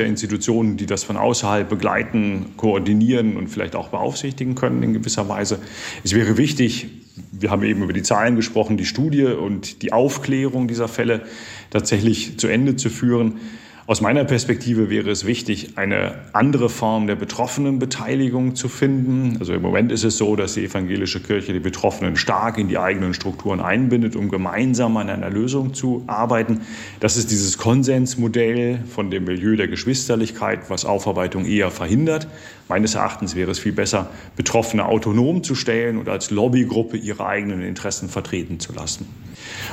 staatlicher 0.00 0.06
Institutionen, 0.06 0.76
die 0.76 0.86
das 0.86 1.04
von 1.04 1.16
außerhalb 1.16 1.68
begleiten, 1.68 2.46
koordinieren 2.56 3.36
und 3.36 3.48
vielleicht 3.48 3.76
auch 3.76 3.88
beaufsichtigen 3.88 4.54
können 4.54 4.82
in 4.82 4.92
gewisser 4.92 5.28
Weise. 5.28 5.58
Es 6.04 6.14
wäre 6.14 6.36
wichtig, 6.36 6.88
wir 7.32 7.50
haben 7.50 7.62
eben 7.64 7.82
über 7.82 7.92
die 7.92 8.02
Zahlen 8.02 8.36
gesprochen, 8.36 8.76
die 8.76 8.86
Studie 8.86 9.24
und 9.24 9.82
die 9.82 9.92
Aufklärung 9.92 10.68
dieser 10.68 10.88
Fälle 10.88 11.22
tatsächlich 11.70 12.38
zu 12.38 12.48
Ende 12.48 12.76
zu 12.76 12.88
führen. 12.88 13.40
Aus 13.86 14.00
meiner 14.00 14.24
Perspektive 14.24 14.88
wäre 14.88 15.10
es 15.10 15.26
wichtig, 15.26 15.76
eine 15.76 16.14
andere 16.32 16.68
Form 16.68 17.06
der 17.06 17.16
Betroffenenbeteiligung 17.16 18.54
zu 18.54 18.68
finden. 18.68 19.36
Also 19.40 19.52
im 19.52 19.62
Moment 19.62 19.90
ist 19.90 20.04
es 20.04 20.16
so, 20.16 20.36
dass 20.36 20.54
die 20.54 20.64
evangelische 20.64 21.20
Kirche 21.20 21.52
die 21.52 21.60
Betroffenen 21.60 22.16
stark 22.16 22.58
in 22.58 22.68
die 22.68 22.78
eigenen 22.78 23.14
Strukturen 23.14 23.60
einbindet, 23.60 24.14
um 24.16 24.28
gemeinsam 24.28 24.96
an 24.96 25.08
einer 25.08 25.30
Lösung 25.30 25.74
zu 25.74 26.04
arbeiten. 26.06 26.60
Das 27.00 27.16
ist 27.16 27.30
dieses 27.30 27.58
Konsensmodell 27.58 28.84
von 28.86 29.10
dem 29.10 29.24
Milieu 29.24 29.56
der 29.56 29.66
Geschwisterlichkeit, 29.66 30.68
was 30.68 30.84
Aufarbeitung 30.84 31.44
eher 31.44 31.70
verhindert. 31.70 32.28
Meines 32.68 32.94
Erachtens 32.94 33.34
wäre 33.34 33.50
es 33.50 33.58
viel 33.58 33.72
besser, 33.72 34.10
Betroffene 34.36 34.86
autonom 34.86 35.42
zu 35.42 35.56
stellen 35.56 35.98
und 35.98 36.08
als 36.08 36.30
Lobbygruppe 36.30 36.96
ihre 36.96 37.26
eigenen 37.26 37.62
Interessen 37.62 38.08
vertreten 38.08 38.60
zu 38.60 38.72
lassen. 38.72 39.08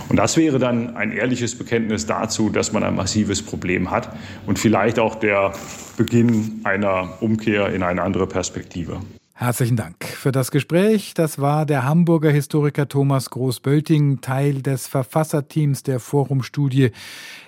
Und 0.09 0.15
das 0.15 0.37
wäre 0.37 0.57
dann 0.57 0.95
ein 0.95 1.11
ehrliches 1.11 1.55
Bekenntnis 1.55 2.05
dazu, 2.05 2.49
dass 2.49 2.71
man 2.71 2.83
ein 2.83 2.95
massives 2.95 3.43
Problem 3.43 3.91
hat 3.97 4.15
und 4.45 4.59
vielleicht 4.59 4.99
auch 4.99 5.15
der 5.15 5.53
Beginn 5.97 6.61
einer 6.63 7.21
Umkehr 7.21 7.73
in 7.73 7.83
eine 7.83 8.03
andere 8.03 8.27
Perspektive. 8.27 8.99
Herzlichen 9.39 9.77
Dank 9.77 10.03
für 10.03 10.31
das 10.31 10.49
Gespräch. 10.49 11.13
Das 11.13 11.37
war 11.37 11.67
der 11.67 11.83
Hamburger 11.83 12.31
Historiker 12.31 12.87
Thomas 12.87 13.29
Groß-Bölting, 13.29 14.19
Teil 14.21 14.63
des 14.63 14.87
Verfasserteams 14.87 15.83
der 15.83 15.99
Forumstudie. 15.99 16.89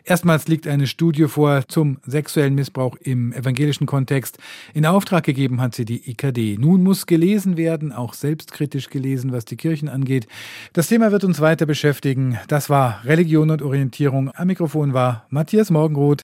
Erstmals 0.04 0.48
liegt 0.48 0.68
eine 0.68 0.86
Studie 0.86 1.28
vor 1.28 1.68
zum 1.68 1.98
sexuellen 2.06 2.54
Missbrauch 2.54 2.96
im 3.02 3.34
evangelischen 3.34 3.88
Kontext. 3.88 4.38
In 4.76 4.86
Auftrag 4.86 5.24
gegeben 5.24 5.62
hat 5.62 5.74
sie 5.74 5.86
die 5.86 6.12
IKD. 6.12 6.58
Nun 6.60 6.84
muss 6.84 7.08
gelesen 7.08 7.58
werden, 7.58 7.92
auch 7.92 8.14
selbstkritisch 8.14 8.90
gelesen, 8.90 9.32
was 9.32 9.46
die 9.46 9.56
Kirchen 9.56 9.90
angeht. 9.90 10.28
Das 10.74 10.88
Thema 10.88 11.12
wird 11.12 11.24
uns 11.24 11.42
weiter 11.42 11.66
beschäftigen. 11.66 12.38
Das 12.48 12.70
war 12.70 13.02
Religion 13.04 13.50
und 13.50 13.64
Orientierung. 13.64 14.32
Am 14.36 14.48
Mikrofon 14.48 14.94
war 14.94 15.26
Matthias 15.30 15.72
Morgenroth. 15.72 16.18